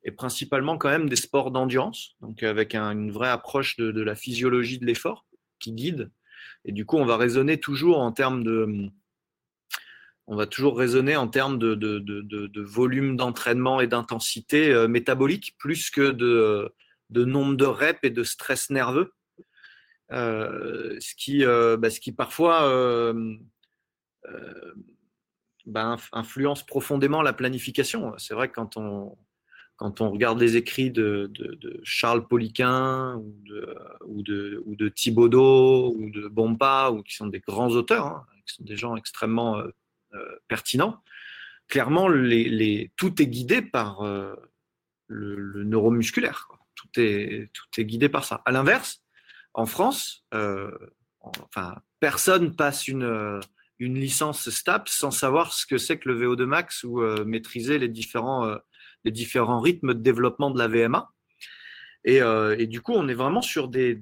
[0.03, 4.77] et principalement quand même des sports d'endurance, donc avec une vraie approche de, la physiologie
[4.77, 5.25] de l'effort
[5.59, 6.11] qui guide.
[6.63, 8.89] Et du coup, on va raisonner toujours en termes de,
[10.29, 16.11] on va toujours raisonner en termes de, volume d'entraînement et d'intensité euh, métabolique plus que
[16.11, 16.71] de,
[17.25, 19.11] nombre de reps et de stress nerveux.
[20.11, 23.13] Euh, ce, qui, euh, bah, ce qui parfois
[25.65, 28.13] ben, influence profondément la planification.
[28.19, 29.17] C'est vrai que quand on,
[30.11, 31.31] regarde les écrits de,
[31.83, 33.75] Charles Poliquin ou de,
[34.05, 34.19] ou,
[34.69, 38.77] ou de Thibaudot ou de Bompa, qui sont des grands auteurs, hein, qui sont des
[38.77, 39.59] gens extrêmement
[40.13, 41.03] euh, euh, pertinents,
[41.67, 42.07] clairement,
[42.95, 44.35] tout est guidé par euh,
[45.07, 46.47] le, neuromusculaire.
[46.75, 48.41] Tout, est, tout est guidé par ça.
[48.45, 49.03] À l'inverse,
[49.53, 53.41] en France, enfin, personne passe une
[53.79, 57.79] une licence STAPS sans savoir ce que c'est que le VO2 max ou euh, maîtriser
[57.79, 58.57] les différents, euh,
[59.05, 61.09] les différents rythmes de développement de la VMA.
[62.07, 64.01] Euh, et, du coup, on est vraiment sur des,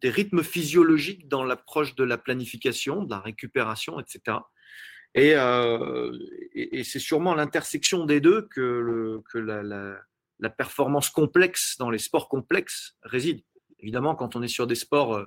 [0.00, 4.38] des rythmes physiologiques dans l'approche de la planification, de la récupération, etc.
[5.16, 5.34] Et,
[6.52, 13.42] et, c'est sûrement l'intersection des deux que, la, performance complexe dans les sports complexes réside.
[13.80, 15.26] Évidemment, quand on est sur des sports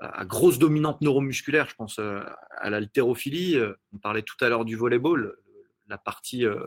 [0.00, 2.20] à grosse dominante neuromusculaire, je pense euh,
[2.56, 3.56] à l'haltérophilie.
[3.56, 5.36] Euh, on parlait tout à l'heure du volleyball.
[5.88, 6.66] La partie euh,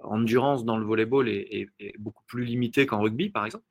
[0.00, 3.64] endurance dans le volleyball est, est, beaucoup plus limitée qu'en rugby, par exemple.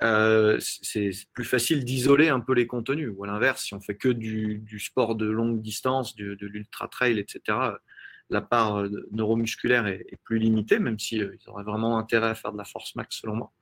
[0.00, 3.10] C'est plus facile d'isoler un peu les contenus.
[3.16, 6.88] Ou à l'inverse, si on fait que du, sport de longue distance, de, de l'ultra
[6.88, 7.58] trail, etc.,
[8.28, 12.34] la part neuromusculaire est, est, plus limitée, même s'ils si, ils auraient vraiment intérêt à
[12.34, 13.52] faire de la force max, selon moi.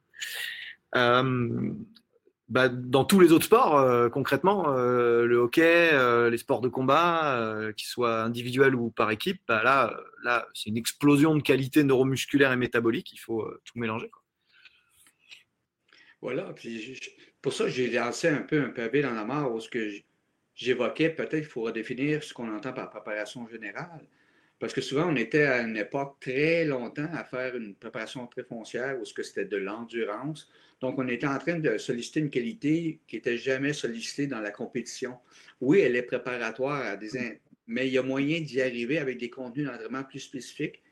[2.49, 6.69] Bah, dans tous les autres sports, euh, concrètement, euh, le hockey, euh, les sports de
[6.69, 7.41] combat,
[7.77, 12.53] qu'ils soient individuels ou par équipe, bah, là, là c'est une explosion de qualité neuromusculaire
[12.53, 13.13] et métabolique.
[13.13, 14.11] Il faut tout mélanger.
[16.25, 16.55] Voilà.
[16.55, 16.99] Puis,
[17.43, 19.91] pour ça, j'ai lancé un peu un pavé dans la mare où ce que
[20.55, 24.01] j'évoquais, peut-être qu'il faut redéfinir ce qu'on entend par préparation générale.
[24.59, 28.43] Parce que souvent, on était à une époque très longtemps à faire une préparation très
[28.43, 30.51] foncière où ce que c'était de l'endurance.
[30.81, 34.51] Donc, on était en train de solliciter une qualité qui n'était jamais sollicitée dans la
[34.51, 35.19] compétition.
[35.61, 37.39] Oui, elle est préparatoire à des...
[37.67, 40.83] Mais il y a moyen d'y arriver avec des contenus d'entraînement plus spécifiques.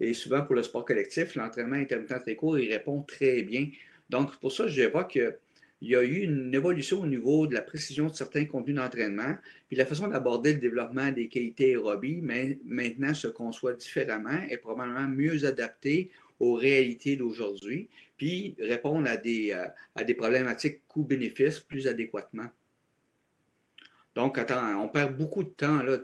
[0.00, 3.68] Et souvent, pour le sport collectif, l'entraînement intermittent très court, il répond très bien.
[4.10, 5.38] Donc, pour ça, j'évoque que
[5.80, 9.36] il y a eu une évolution au niveau de la précision de certains contenus d'entraînement,
[9.68, 15.06] puis la façon d'aborder le développement des qualités aérobies, maintenant se conçoit différemment et probablement
[15.06, 21.86] mieux adapté aux réalités d'aujourd'hui, puis répondre à des, euh, à des problématiques coût-bénéfice plus
[21.86, 22.48] adéquatement.
[24.14, 25.82] Donc, attends, on perd beaucoup de temps.
[25.82, 25.98] Là,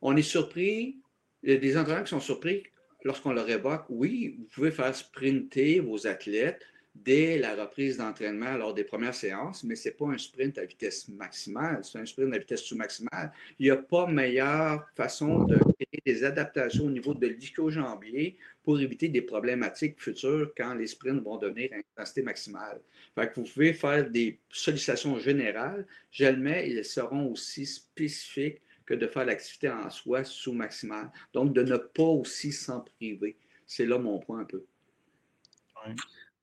[0.00, 0.96] on est surpris,
[1.42, 2.62] il y a des entraîneurs qui sont surpris
[3.02, 6.62] lorsqu'on leur évoque, oui, vous pouvez faire sprinter vos athlètes,
[7.04, 10.64] dès la reprise d'entraînement lors des premières séances, mais ce n'est pas un sprint à
[10.64, 13.32] vitesse maximale, c'est un sprint à vitesse sous-maximale.
[13.58, 18.80] Il n'y a pas meilleure façon de créer des adaptations au niveau de l'ischio-jambier pour
[18.80, 22.80] éviter des problématiques futures quand les sprints vont devenir à intensité maximale.
[23.14, 29.06] Fait que vous pouvez faire des sollicitations générales, jamais ils seront aussi spécifiques que de
[29.06, 31.10] faire l'activité en soi sous-maximale.
[31.34, 33.36] Donc, de ne pas aussi s'en priver.
[33.66, 34.64] C'est là mon point un peu.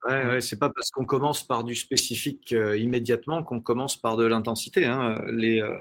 [0.06, 4.18] Ouais, ouais, c'est pas parce qu'on commence par du spécifique euh, immédiatement qu'on commence par
[4.18, 4.86] de l'intensité.
[4.86, 5.20] Hein.
[5.32, 5.76] Les, euh,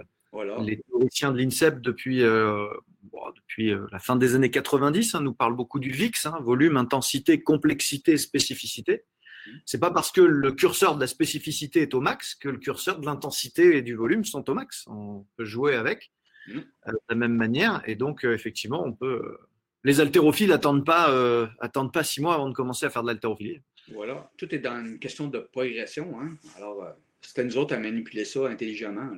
[0.61, 2.67] les théoriciens de l'INSEP depuis, euh,
[3.37, 7.43] depuis la fin des années 90 hein, nous parlent beaucoup du VIX, hein, volume, intensité,
[7.43, 9.05] complexité, spécificité.
[9.47, 9.51] Mmh.
[9.67, 13.01] C'est pas parce que le curseur de la spécificité est au max que le curseur
[13.01, 14.87] de l'intensité et du volume sont au max.
[14.89, 16.13] On peut jouer avec
[16.49, 16.61] mmh.
[16.61, 19.37] de la même manière et donc effectivement on peut.
[19.85, 21.11] Les haltérophiles n'attendent pas,
[21.61, 23.61] attendent pas six mois avant de commencer à faire de l'haltérophilie.
[23.93, 26.19] Voilà, tout est dans une question de progression.
[26.19, 26.37] Hein?
[26.57, 29.11] Alors, euh, c'était nous autres à manipuler ça intelligemment.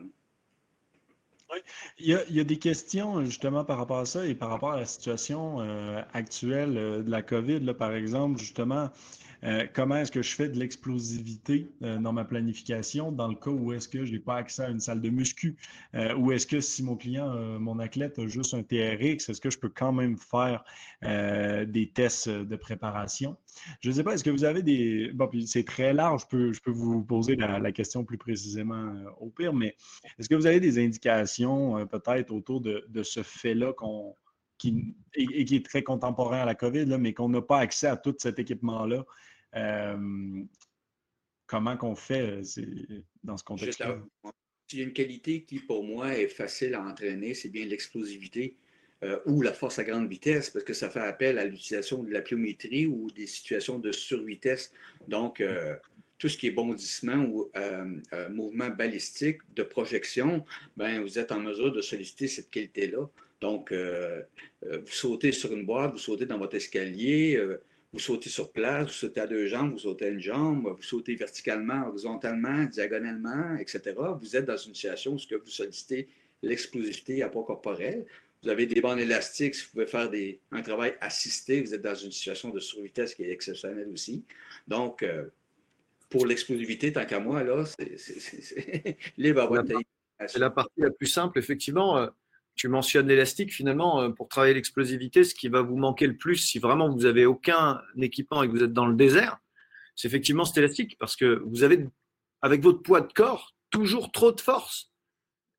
[1.52, 1.58] Oui.
[1.98, 4.86] Il, y a, des questions justement par rapport à ça et par rapport à la
[4.86, 8.90] situation euh, actuelle euh, de la COVID, là, par exemple, justement.
[9.46, 13.50] Euh, comment est-ce que je fais de l'explosivité euh, dans ma planification dans le cas
[13.50, 15.56] où est-ce que je n'ai pas accès à une salle de muscu?
[15.94, 19.50] Euh, ou est-ce que si mon client, mon athlète a juste un TRX, est-ce que
[19.50, 20.64] je peux quand même faire
[21.02, 23.36] des tests de préparation?
[23.80, 25.10] Je ne sais pas, est-ce que vous avez des...
[25.14, 28.92] Bon, puis c'est très large, je peux, je peux vous poser la, question plus précisément
[29.20, 29.76] au pire, mais
[30.18, 33.72] est-ce que vous avez des indications peut-être autour de, ce fait-là
[34.58, 37.96] qui, et, qui est très contemporain à la COVID, mais qu'on n'a pas accès à
[37.96, 39.04] tout cet équipement-là.
[39.56, 40.44] Euh,
[41.46, 43.98] comment qu'on fait euh, dans ce contexte-là?
[44.72, 48.56] Il y a une qualité qui, pour moi, est facile à entraîner, c'est bien l'explosivité
[49.04, 52.10] euh, ou la force à grande vitesse, parce que ça fait appel à l'utilisation de
[52.10, 54.72] la pliométrie ou des situations de survitesse.
[55.06, 55.42] Donc,
[56.18, 57.48] tout ce qui est bondissement ou
[58.30, 60.44] mouvement balistique de projection,
[60.76, 63.08] ben, vous êtes en mesure de solliciter cette qualité-là.
[63.40, 64.22] Donc, euh,
[64.62, 67.40] vous sautez sur une boîte, vous sautez dans votre escalier,
[67.96, 70.82] vous sautez sur place, vous sautez à deux jambes, vous sautez à une jambe, vous
[70.82, 73.94] sautez verticalement, horizontalement, diagonalement, etc.
[74.20, 76.06] Vous êtes dans une situation où vous sollicitez
[76.42, 78.04] l'explosivité à poids corporel.
[78.42, 81.80] Vous avez des bandes élastiques, si vous pouvez faire des, un travail assisté, vous êtes
[81.80, 84.26] dans une situation de survitesse qui est exceptionnelle aussi.
[84.68, 85.02] Donc,
[86.10, 89.72] pour l'explosivité, tant qu'à moi, là, c'est libre à votre
[90.26, 92.10] C'est la partie la plus simple, effectivement
[92.56, 96.36] tu mentionnes l'élastique, finalement, euh, pour travailler l'explosivité, ce qui va vous manquer le plus
[96.36, 99.38] si vraiment vous n'avez aucun équipement et que vous êtes dans le désert,
[99.94, 101.86] c'est effectivement cet élastique, parce que vous avez,
[102.42, 104.90] avec votre poids de corps, toujours trop de force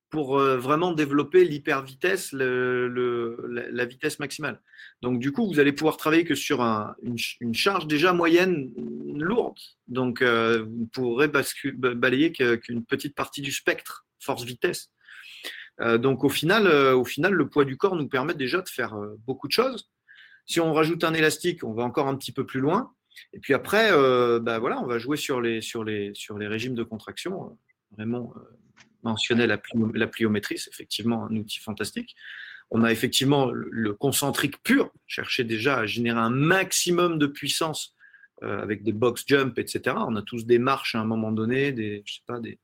[0.09, 4.61] pour euh, vraiment développer l'hypervitesse, la, vitesse maximale.
[5.01, 8.71] Donc, du coup, vous allez pouvoir travailler que sur une, charge déjà moyenne
[9.15, 9.59] lourde.
[9.87, 14.91] Donc, euh, vous pourrez balayer qu'une petite partie du spectre force-vitesse.
[15.81, 18.69] Euh, donc au final, euh, au final, le poids du corps nous permet déjà de
[18.69, 19.89] faire euh, beaucoup de choses.
[20.45, 22.91] Si on rajoute un élastique, on va encore un petit peu plus loin.
[23.33, 23.91] Et puis après,
[24.41, 27.57] bah voilà, on va jouer sur les, sur les, sur les régimes de contraction.
[27.97, 28.31] Vraiment
[29.01, 29.59] mentionnait la,
[29.95, 32.15] la pliométrie, c'est effectivement un outil fantastique.
[32.69, 37.95] On a effectivement le concentrique pur, chercher déjà à générer un maximum de puissance
[38.43, 39.95] avec des box jump, etc.
[40.07, 42.59] On a tous des marches à un moment donné, des, je sais pas, des,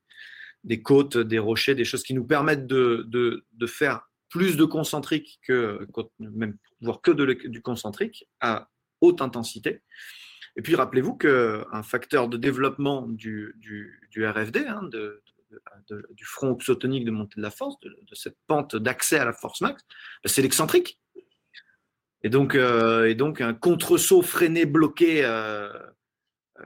[0.64, 5.38] des côtes, des rochers, des choses qui nous permettent de, de, faire plus de concentrique
[5.46, 5.86] que,
[6.18, 8.68] même voire que de, du concentrique à
[9.00, 9.82] haute intensité.
[10.56, 15.22] Et puis rappelez-vous qu'un facteur de développement du, du, RFD, hein, de,
[16.10, 19.60] du front oxotonique de montée de la force, de, cette pente d'accès à la force
[19.60, 19.82] max,
[20.22, 21.00] ben, c'est l'excentrique.
[22.22, 25.70] Et donc, euh, et donc un contre-saut freiné, bloqué euh,
[26.60, 26.64] euh,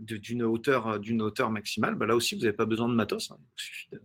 [0.00, 3.30] d'une hauteur, euh, d'une hauteur maximale, bah là aussi, vous n'avez pas besoin de matos.
[3.30, 3.38] Hein.
[3.92, 4.04] Il vous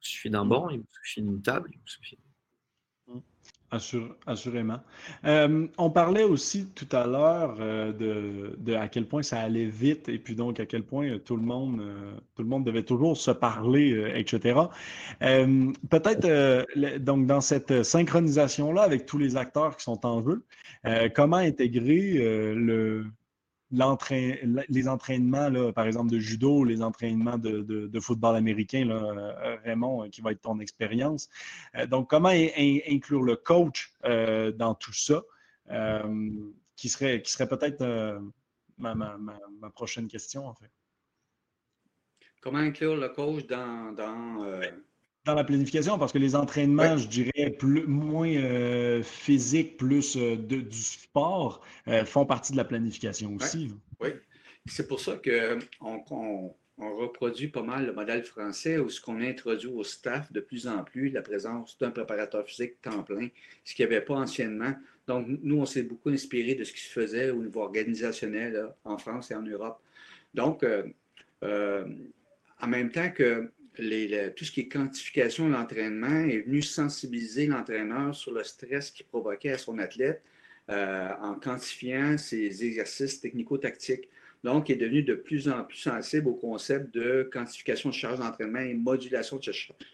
[0.00, 1.70] suffit d'un banc, il vous suffit d'une table.
[1.72, 2.18] Il vous suffit...
[3.06, 3.18] Mmh.
[4.26, 4.80] assurément.
[5.26, 9.66] Euh, on parlait aussi tout à l'heure euh, de, de, à quel point ça allait
[9.66, 11.82] vite et puis donc à quel point tout le monde,
[12.34, 14.58] tout le monde devait toujours se parler, etc.
[15.20, 20.44] Peut-être donc dans cette synchronisation-là avec tous les acteurs qui sont en jeu,
[21.14, 23.06] comment intégrer le,
[24.68, 30.20] les entraînements, là, par exemple, de judo, les entraînements de, football américain, là, Raymond, qui
[30.20, 31.28] va être ton expérience.
[31.88, 35.22] donc, comment inclure le coach dans tout ça,
[36.76, 37.82] qui serait, qui serait peut-être
[38.78, 40.70] ma, ma, prochaine question, en fait?
[42.40, 43.94] Comment inclure le coach dans.
[43.94, 44.70] Dans, euh,
[45.24, 50.36] dans la planification, parce que les entraînements, je dirais, plus, moins euh, physiques, plus euh,
[50.36, 51.62] de, du sport,
[52.06, 53.72] font partie de la planification aussi.
[54.00, 54.10] Oui,
[54.66, 59.20] c'est pour ça qu'on on, on, reproduit pas mal le modèle français où ce qu'on
[59.20, 63.28] introduit au staff de plus en plus, la présence d'un préparateur physique temps plein,
[63.64, 64.74] ce qu'il n'y avait pas anciennement.
[65.06, 68.98] Donc, nous, on s'est beaucoup inspiré de ce qui se faisait au niveau organisationnel en
[68.98, 69.80] France et en Europe.
[70.32, 70.64] Donc,
[71.42, 78.14] en même temps que tout ce qui est quantification de l'entraînement est venu sensibiliser l'entraîneur
[78.14, 80.22] sur le stress qu'il provoquait à son athlète
[80.70, 84.08] euh, en quantifiant ses exercices technico-tactiques.
[84.44, 88.18] Donc, il est devenu de plus en plus sensible au concept de quantification de charge
[88.18, 89.52] d'entraînement et modulation de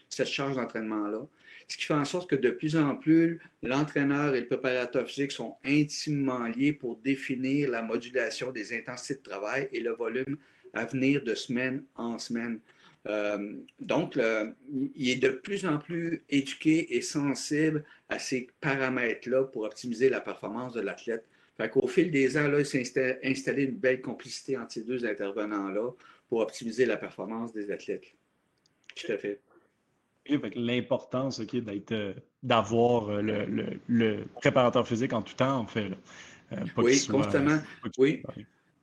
[0.09, 1.25] cette charge d'entraînement-là.
[1.67, 5.31] Ce qui fait en sorte que de plus en plus, l'entraîneur et le préparateur physique
[5.31, 10.37] sont intimement liés pour définir la modulation des intensités de travail et le volume
[10.73, 12.59] à venir de semaine en semaine.
[13.07, 14.19] Euh, donc,
[14.95, 20.21] il est de plus en plus éduqué et sensible à ces paramètres-là pour optimiser la
[20.21, 21.25] performance de l'athlète.
[21.57, 25.05] Fait qu'au fil des ans, là, il s'est installé une belle complicité entre ces deux
[25.05, 25.91] intervenants-là
[26.29, 28.05] pour optimiser la performance des athlètes.
[28.95, 29.41] Tout à fait.
[30.55, 33.21] L'importance d'être, euh, d'avoir euh,
[33.87, 35.89] le, préparateur physique en tout temps, en fait.
[36.77, 37.59] oui, constamment.
[37.97, 38.21] oui.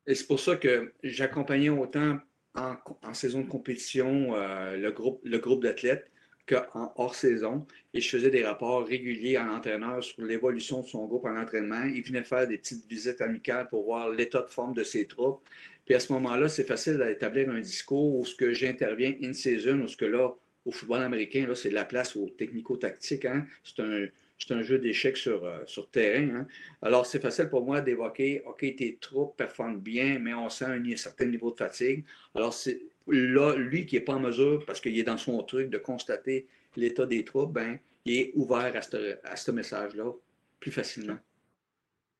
[0.06, 2.18] Et c'est pour ça que j'accompagnais autant
[2.54, 6.10] en, saison de compétition euh, le groupe, le groupe d'athlètes
[6.48, 7.66] qu'en hors saison.
[7.94, 11.84] Et je faisais des rapports réguliers à l'entraîneur sur l'évolution de son groupe en entraînement.
[11.84, 15.42] Il venait faire des petites visites amicales pour voir l'état de forme de ses troupes.
[15.84, 19.80] Puis à ce moment-là, c'est facile d'établir un discours où ce que j'interviens in season,
[19.80, 20.34] où ce que là,
[20.64, 23.24] au football américain, là, c'est de la place au technico-tactique.
[23.24, 23.46] Hein.
[23.64, 24.06] C'est un,
[24.38, 26.28] c'est un jeu d'échecs sur, euh, sur terrain.
[26.34, 26.46] Hein.
[26.82, 30.96] Alors, c'est facile pour moi d'évoquer, OK, tes troupes performent bien, mais on sent un,
[30.96, 32.04] certain niveau de fatigue.
[32.34, 35.70] Alors, c'est là, lui qui n'est pas en mesure, parce qu'il est dans son truc,
[35.70, 40.12] de constater l'état des troupes, ben, il est ouvert à ce, à ce message-là
[40.60, 41.18] plus facilement.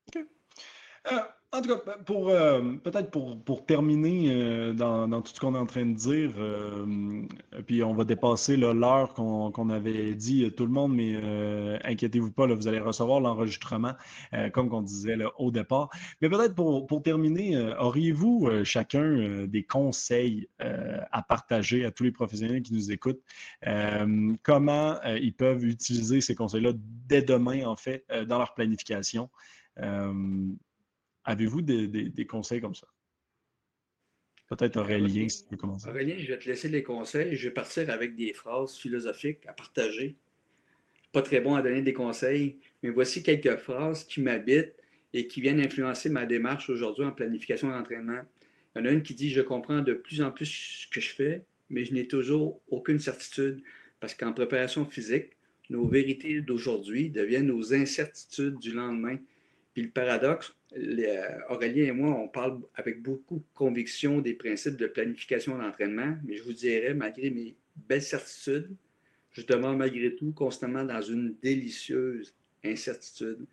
[0.09, 0.25] OK.
[1.13, 1.19] Euh,
[1.51, 5.41] en tout cas, ben, pour euh, peut-être pour, pour terminer euh, dans, dans, tout ce
[5.41, 7.23] qu'on est en train de dire, euh,
[7.67, 11.17] puis on va dépasser l'heure qu'on avait dit tout le monde, mais
[11.85, 13.95] inquiétez-vous pas, vous allez recevoir l'enregistrement,
[14.53, 15.89] comme on disait au départ.
[16.21, 22.63] Mais peut-être pour, pour terminer, auriez-vous chacun des conseils à partager à tous les professionnels
[22.63, 23.23] qui nous écoutent?
[24.43, 26.73] comment ils peuvent utiliser ces conseils-là
[27.09, 29.31] dès demain, en fait, dans leur planification?
[31.29, 32.87] Avez-vous des, conseils comme ça?
[34.49, 35.87] Peut-être Aurélien, si tu peux commencer.
[35.87, 37.37] Aurélien, je vais te laisser les conseils.
[37.37, 40.17] Je vais partir avec des phrases philosophiques à partager.
[41.13, 44.75] Pas très bon à donner des conseils, mais voici quelques phrases qui m'habitent
[45.13, 48.23] et qui viennent influencer ma démarche aujourd'hui en planification d'entraînement.
[48.75, 51.03] Il y en a une qui dit Je comprends de plus en plus ce que
[51.03, 53.63] je fais, mais je n'ai toujours aucune certitude
[54.01, 55.37] parce qu'en préparation physique,
[55.69, 59.19] nos vérités d'aujourd'hui deviennent nos incertitudes du lendemain.
[59.75, 64.77] Puis le paradoxe, euh, Aurélien et moi, on parle avec beaucoup de conviction des principes
[64.77, 68.71] de planification d'entraînement, mais je vous dirais, malgré mes belles certitudes,
[69.33, 73.47] je demeure malgré tout constamment dans une délicieuse incertitude.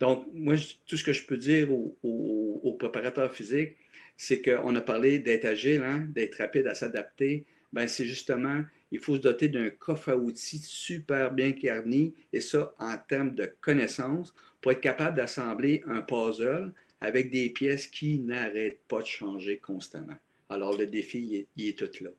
[0.00, 0.54] Donc, moi,
[0.86, 3.76] tout ce que je peux dire aux, préparateurs physiques,
[4.16, 7.44] c'est qu'on a parlé d'être agile, hein, d'être rapide à s'adapter.
[7.72, 12.40] Ben, c'est justement, il faut se doter d'un coffre à outils super bien garni, et
[12.40, 18.18] ça en termes de connaissances pour être capable d'assembler un puzzle avec des pièces qui
[18.18, 20.16] n'arrêtent pas de changer constamment.
[20.48, 22.10] Alors, le défi, il est, tout là.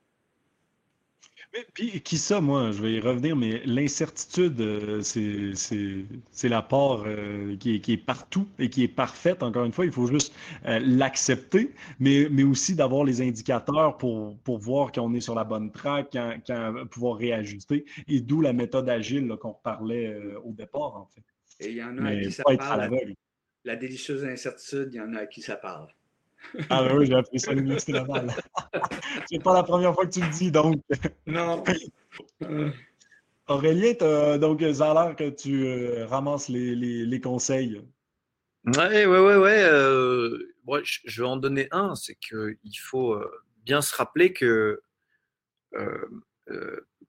[1.54, 7.06] Mais, puis, qui ça, moi, je vais y revenir, mais l'incertitude, euh, c'est la part
[7.08, 9.42] euh, qui, est, partout et qui est parfaite.
[9.42, 10.34] Encore une fois, il faut juste
[10.66, 15.44] euh, l'accepter, mais, mais aussi d'avoir les indicateurs pour, pour voir qu'on est sur la
[15.44, 21.08] bonne track, quand, pouvoir réajuster, et d'où la méthode agile qu'on parlait au départ, en
[21.08, 21.24] fait.
[21.62, 23.16] Et il y en a à qui ça parle.
[23.66, 25.88] La, délicieuse incertitude, il y en a à qui ça parle.
[26.70, 28.34] Ah ben oui, j'ai appris ça à l'Université Laval.
[29.30, 30.82] C'est pas la première fois que tu le dis, donc.
[31.28, 31.64] Non.
[33.48, 37.82] Aurélien, donc ça a l'air que tu euh, ramasses les, les, les, conseils.
[38.66, 39.64] Oui, oui, oui, ouais.
[39.64, 40.38] Euh,
[40.84, 43.30] je vais en donner un, c'est qu'il faut euh,
[43.64, 44.82] bien se rappeler que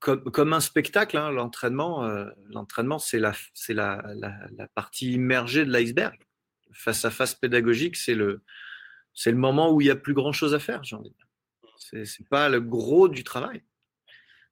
[0.00, 5.70] comme, un spectacle, hein, l'entraînement, euh, l'entraînement, c'est la, c'est la, la, partie immergée de
[5.70, 6.18] l'iceberg.
[6.72, 8.42] Face à face pédagogique, c'est le,
[9.14, 11.26] c'est le moment où il n'y a plus grand-chose à faire, j'ai envie de dire.
[11.76, 13.62] Ce n'est pas le gros du travail.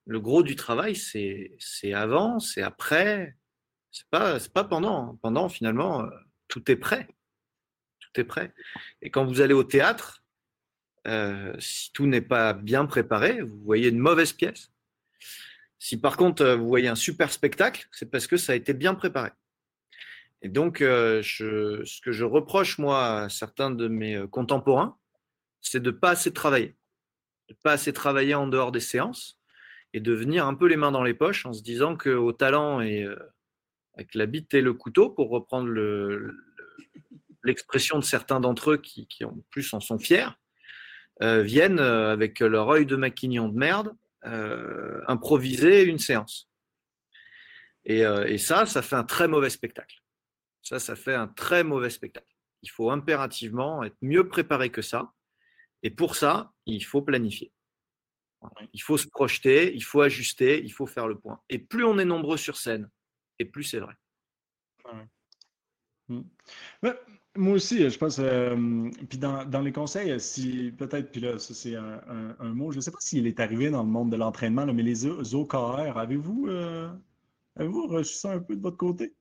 [0.06, 3.36] Le gros du travail, c'est avant, c'est après.
[3.90, 5.16] Ce n'est pas, pas pendant.
[5.22, 6.10] Pendant, finalement, euh,
[6.48, 7.06] tout est prêt.
[8.00, 8.54] Tout est prêt.
[9.02, 10.24] Et quand vous allez au théâtre,
[11.06, 14.70] euh, si tout n'est pas bien préparé, vous voyez une mauvaise pièce.
[15.78, 18.74] Si par contre euh, vous voyez un super spectacle, c'est parce que ça a été
[18.74, 19.30] bien préparé.
[20.42, 24.96] Et donc, euh, ce que je reproche, moi, à certains de mes euh, contemporains,
[25.60, 26.76] c'est de ne pas assez travailler.
[27.48, 29.40] De ne pas assez travailler en dehors des séances
[29.94, 32.80] et de venir un peu les mains dans les poches en se disant qu'au talent
[32.80, 33.06] et
[33.94, 35.70] avec la bite et le couteau, pour reprendre
[37.42, 40.28] l'expression de certains d'entre eux qui, en plus en sont fiers,
[41.22, 46.48] viennent avec leur œil de maquignon de merde euh, improviser une séance.
[47.88, 50.02] Euh, et, ça, ça fait un très mauvais spectacle.
[50.62, 52.34] Ça, ça fait un très mauvais spectacle.
[52.62, 55.12] Il faut impérativement être mieux préparé que ça.
[55.82, 57.52] Et pour ça, il faut planifier.
[58.72, 61.40] Il faut se projeter, il faut ajuster, il faut faire le point.
[61.48, 62.88] Et plus on est nombreux sur scène,
[63.38, 63.94] et plus c'est vrai.
[66.08, 66.22] Hmm.
[67.36, 68.18] Moi aussi, je pense.
[68.18, 72.80] Euh, puis dans, les conseils, si peut-être, puis là, ça c'est un, mot, je ne
[72.80, 76.90] sais pas s'il est arrivé dans le monde de l'entraînement, mais les OKR, avez-vous euh,
[77.56, 79.14] avez-vous reçu ça un peu de votre côté?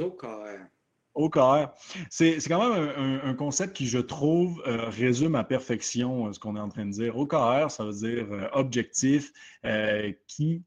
[0.00, 0.66] OKR.
[1.14, 1.68] OKR.
[2.08, 6.60] C'est quand même un, concept qui, je trouve, euh, résume à perfection ce qu'on est
[6.60, 7.16] en train de dire.
[7.18, 10.62] OKR, ça veut dire objectif, key,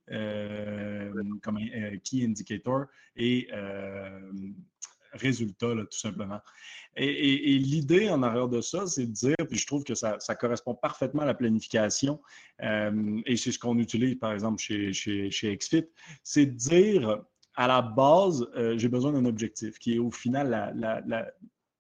[1.42, 1.60] comme,
[2.04, 2.86] key indicator
[3.16, 3.48] et
[5.16, 6.40] résultat, tout simplement.
[6.98, 10.76] Et, l'idée en arrière de ça, c'est de dire, puis je trouve que ça, correspond
[10.76, 12.22] parfaitement à la planification,
[12.62, 15.90] euh, et c'est ce qu'on utilise, par exemple, chez, chez, chez XFIT,
[16.24, 17.22] c'est de dire,
[17.56, 20.74] à la base, euh, j'ai besoin d'un objectif, qui est au final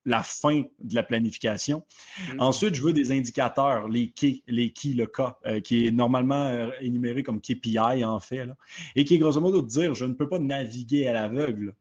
[0.05, 1.83] la, fin de la planification.
[2.17, 2.39] Mm-hmm.
[2.39, 6.69] Ensuite, je veux des indicateurs, les key, les key, le cas, euh, qui est normalement
[6.81, 8.47] énuméré comme KPI en fait,
[8.95, 11.73] et qui est grosso modo de dire je ne peux pas naviguer à l'aveugle.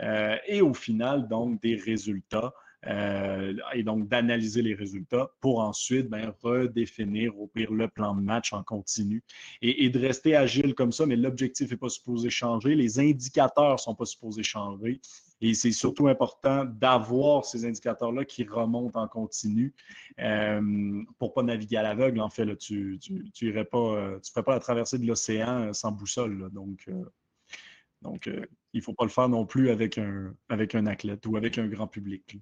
[0.00, 2.52] Euh, et au final, donc, des résultats.
[2.86, 8.20] Euh, et donc d'analyser les résultats pour ensuite ben, redéfinir au pire le plan de
[8.20, 9.24] match en continu
[9.60, 13.78] et, de rester agile comme ça, mais l'objectif n'est pas supposé changer, les indicateurs ne
[13.78, 15.00] sont pas supposés changer
[15.40, 19.74] et c'est surtout important d'avoir ces indicateurs-là qui remontent en continu
[20.20, 22.20] euh, pour ne pas naviguer à l'aveugle.
[22.20, 26.50] En fait, là, tu ne ferais pas, tu pas la traversée de l'océan sans boussole.
[26.52, 31.26] donc, euh, il ne faut pas le faire non plus avec un, avec un athlète
[31.26, 32.38] ou avec un grand public.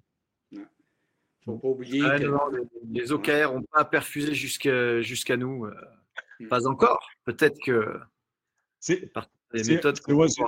[1.46, 2.24] Il ne faut pas oublier ah, que...
[2.90, 5.66] les, OKR n'ont pas perfusé jusqu'à nous.
[5.66, 5.74] Euh,
[6.40, 6.48] mm.
[6.48, 7.06] Pas encore.
[7.24, 7.98] Peut-être que
[8.80, 9.10] c'est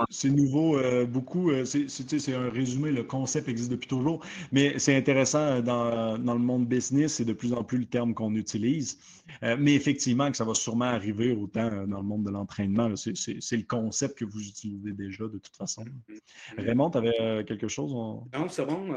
[0.09, 1.49] c'est nouveau euh, beaucoup.
[1.49, 4.21] Euh, c'est un résumé, le concept existe depuis toujours,
[4.51, 8.13] mais c'est intéressant dans, dans, le monde business, c'est de plus en plus le terme
[8.13, 8.99] qu'on utilise.
[9.41, 12.95] mais effectivement, que ça va sûrement arriver autant dans le monde de l'entraînement.
[12.97, 15.85] C'est le concept que vous utilisez déjà de toute façon.
[15.85, 16.65] Mm-hmm.
[16.65, 17.93] Raymond, tu avais quelque chose?
[17.93, 18.93] Non, c'est bon.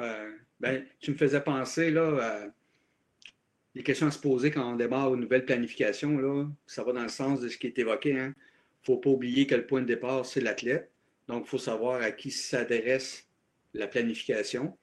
[0.61, 2.51] Ben, tu me faisais penser là,
[3.75, 6.19] les questions à se poser quand on démarre une nouvelle planification.
[6.19, 8.19] Là, ça va dans le sens de ce qui est évoqué.
[8.19, 8.29] Hein?
[8.29, 10.91] ne faut pas oublier que le point de départ, c'est l'athlète.
[11.29, 13.29] Donc, il faut savoir à qui s'adresse
[13.75, 14.77] la planification.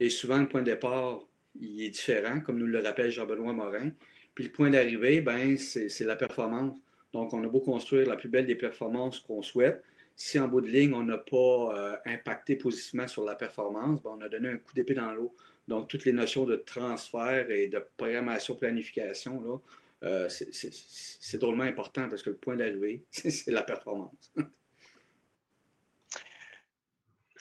[0.00, 1.20] Et souvent, le point de départ,
[1.60, 3.90] il est différent, comme nous le rappelle Jean-Benoît Morin.
[4.34, 6.76] Puis le point d'arrivée, ben, c'est la performance.
[7.12, 9.84] Donc, on a beau construire la plus belle des performances qu'on souhaite.
[10.16, 14.16] Si en bout de ligne, on n'a pas euh, impacté positivement sur la performance, ben,
[14.18, 15.34] on a donné un coup d'épée dans l'eau.
[15.68, 19.58] Donc, toutes les notions de transfert et de programmation, planification, là,
[20.04, 24.32] euh, c'est drôlement important parce que le point d'arrivée, c'est la performance.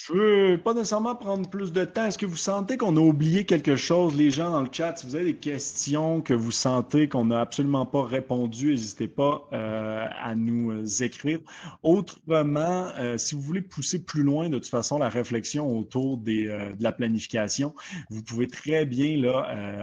[0.08, 2.06] Je veux pas nécessairement prendre plus de temps.
[2.06, 4.95] Est-ce que vous sentez qu'on a oublié quelque chose, les gens dans le chat?
[4.95, 9.47] Si vous avez des questions que vous sentez qu'on n'a absolument pas répondu, n'hésitez pas
[9.54, 11.39] euh, à nous euh, écrire.
[11.84, 16.74] Autrement, euh, si vous voulez pousser plus loin, de toute façon, la réflexion autour de
[16.80, 17.76] la planification,
[18.10, 19.22] vous pouvez très bien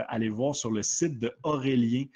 [0.08, 2.06] aller voir sur le site de Aurélien.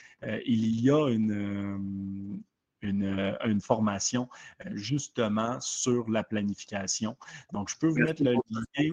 [0.45, 2.43] il y a une
[2.85, 4.29] euh, une, formation
[4.67, 7.17] euh, justement sur la planification.
[7.53, 8.91] Donc, je peux vous mettre le lien.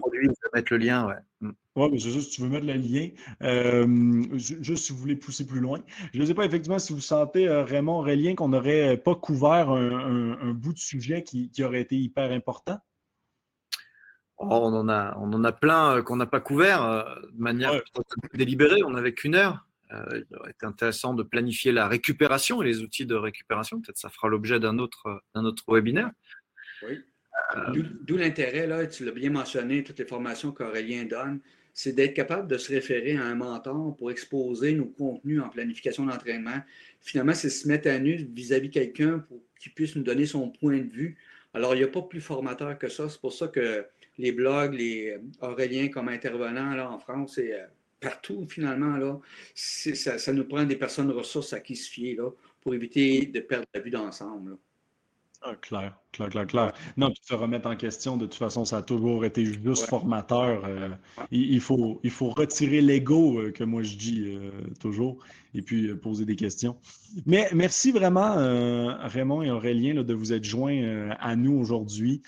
[0.54, 1.50] mettre le lien, ouais.
[1.74, 3.08] Oui, mais c'est juste, tu veux mettre le lien,
[3.42, 5.80] euh, juste si vous voulez pousser plus loin.
[6.14, 10.52] Je ne sais pas effectivement si vous sentez, Raymond Aurélien, qu'on n'aurait pas couvert un,
[10.52, 12.78] bout de sujet qui, aurait été hyper important?
[14.38, 17.72] Oh, on, en a, on en a plein qu'on n'a pas couvert de manière
[18.34, 18.82] délibérée.
[18.84, 19.66] On n'avait qu'une heure.
[19.92, 23.80] Euh, il aurait été intéressant de planifier la récupération et les outils de récupération.
[23.80, 26.10] Peut-être ça fera l'objet d'un autre, autre webinaire.
[26.82, 27.00] Oui.
[27.56, 31.40] Euh, d'où l'intérêt, là, tu l'as bien mentionné, toutes les formations qu'Aurélien donne,
[31.72, 36.04] c'est d'être capable de se référer à un mentor pour exposer nos contenus en planification
[36.06, 36.60] d'entraînement.
[37.00, 40.50] Finalement, c'est se mettre à nu vis-à-vis de quelqu'un pour qu'il puisse nous donner son
[40.50, 41.16] point de vue.
[41.54, 43.08] Alors, il n'y a pas plus formateur que ça.
[43.08, 43.86] C'est pour ça que
[44.18, 47.66] les blogs, les Auréliens comme intervenants là, en France et euh,
[48.00, 49.18] partout, finalement, là,
[49.54, 52.30] ça, ça, nous prend des personnes ressources à qui se fier là,
[52.60, 54.56] pour éviter de perdre la vue d'ensemble.
[55.42, 56.72] Ah, clair, clair, clair, clair.
[56.98, 60.66] Non, puis se remettre en question, de toute façon, ça a toujours été juste formateur.
[60.66, 60.90] Euh,
[61.30, 65.24] il, faut, il faut retirer l'ego, euh, que moi je dis euh, toujours,
[65.54, 66.76] et puis poser des questions.
[67.26, 68.34] Mais merci vraiment,
[69.08, 72.22] Raymond et Aurélien, de vous être joints à nous aujourd'hui.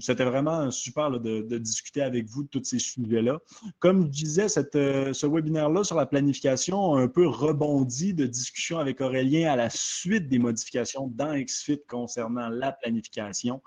[0.00, 3.38] C'était vraiment super de, discuter avec vous de tous ces sujets-là.
[3.78, 9.00] Comme je disais, ce webinaire-là sur la planification a un peu rebondi de discussion avec
[9.00, 13.62] Aurélien à la suite des modifications dans XFIT concernant la planification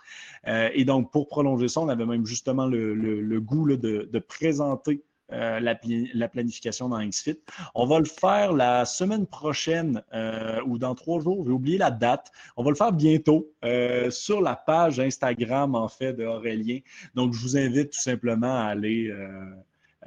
[0.48, 5.60] euh, et donc, pour prolonger ça, on avait même justement le, goût de, présenter euh,
[5.60, 7.40] la, planification dans XFIT.
[7.74, 11.92] On va le faire la semaine prochaine euh, ou dans trois jours, j'ai oublié la
[11.92, 12.32] date.
[12.58, 13.52] On va le faire bientôt
[14.10, 16.80] sur la page Instagram, en fait, de Aurélien.
[17.16, 19.12] Donc, je vous invite tout simplement à aller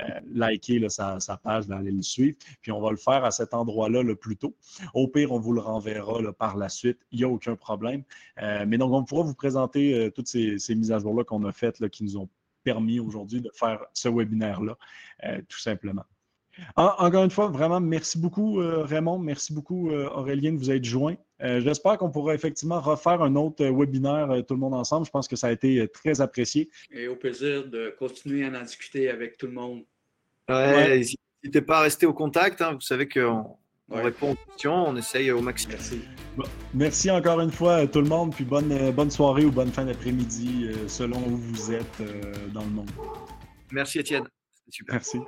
[0.01, 2.37] euh, liker sa, page, d'aller le suivre.
[2.61, 4.55] Puis on va le faire à cet endroit-là le plus tôt.
[4.95, 6.99] Au pire, on vous le renverra par la suite.
[7.11, 8.05] Il n'y a aucun problème.
[8.41, 11.53] Euh, mais donc, on pourra vous présenter euh, toutes ces, mises à jour-là qu'on a
[11.53, 12.29] faites qui nous ont
[12.69, 14.77] permis aujourd'hui de faire ce webinaire-là,
[15.49, 16.05] tout simplement.
[16.77, 18.57] encore une fois, vraiment, merci beaucoup,
[18.93, 19.19] Raymond.
[19.19, 21.17] Merci beaucoup, Aurélien, de vous être joint.
[21.41, 25.07] J'espère qu'on pourra effectivement refaire un autre webinaire tout le monde ensemble.
[25.07, 26.69] Je pense que ça a été très apprécié.
[26.91, 29.85] Et au plaisir de continuer à en discuter avec tout le monde.
[30.49, 31.03] Ouais,
[31.43, 32.61] N'hésitez pas à rester au contact.
[32.61, 32.73] Hein.
[32.75, 33.57] Vous savez qu'on
[33.91, 35.77] répond aux questions, on essaye au maximum.
[35.77, 36.03] Merci.
[36.75, 39.85] merci encore une fois tout le monde, puis bonne, euh, bonne soirée ou bonne fin
[39.85, 42.91] d'après-midi euh, selon où vous êtes euh, dans le monde.
[43.73, 44.29] Merci Étienne.
[44.71, 44.95] Super.
[44.97, 45.19] Merci.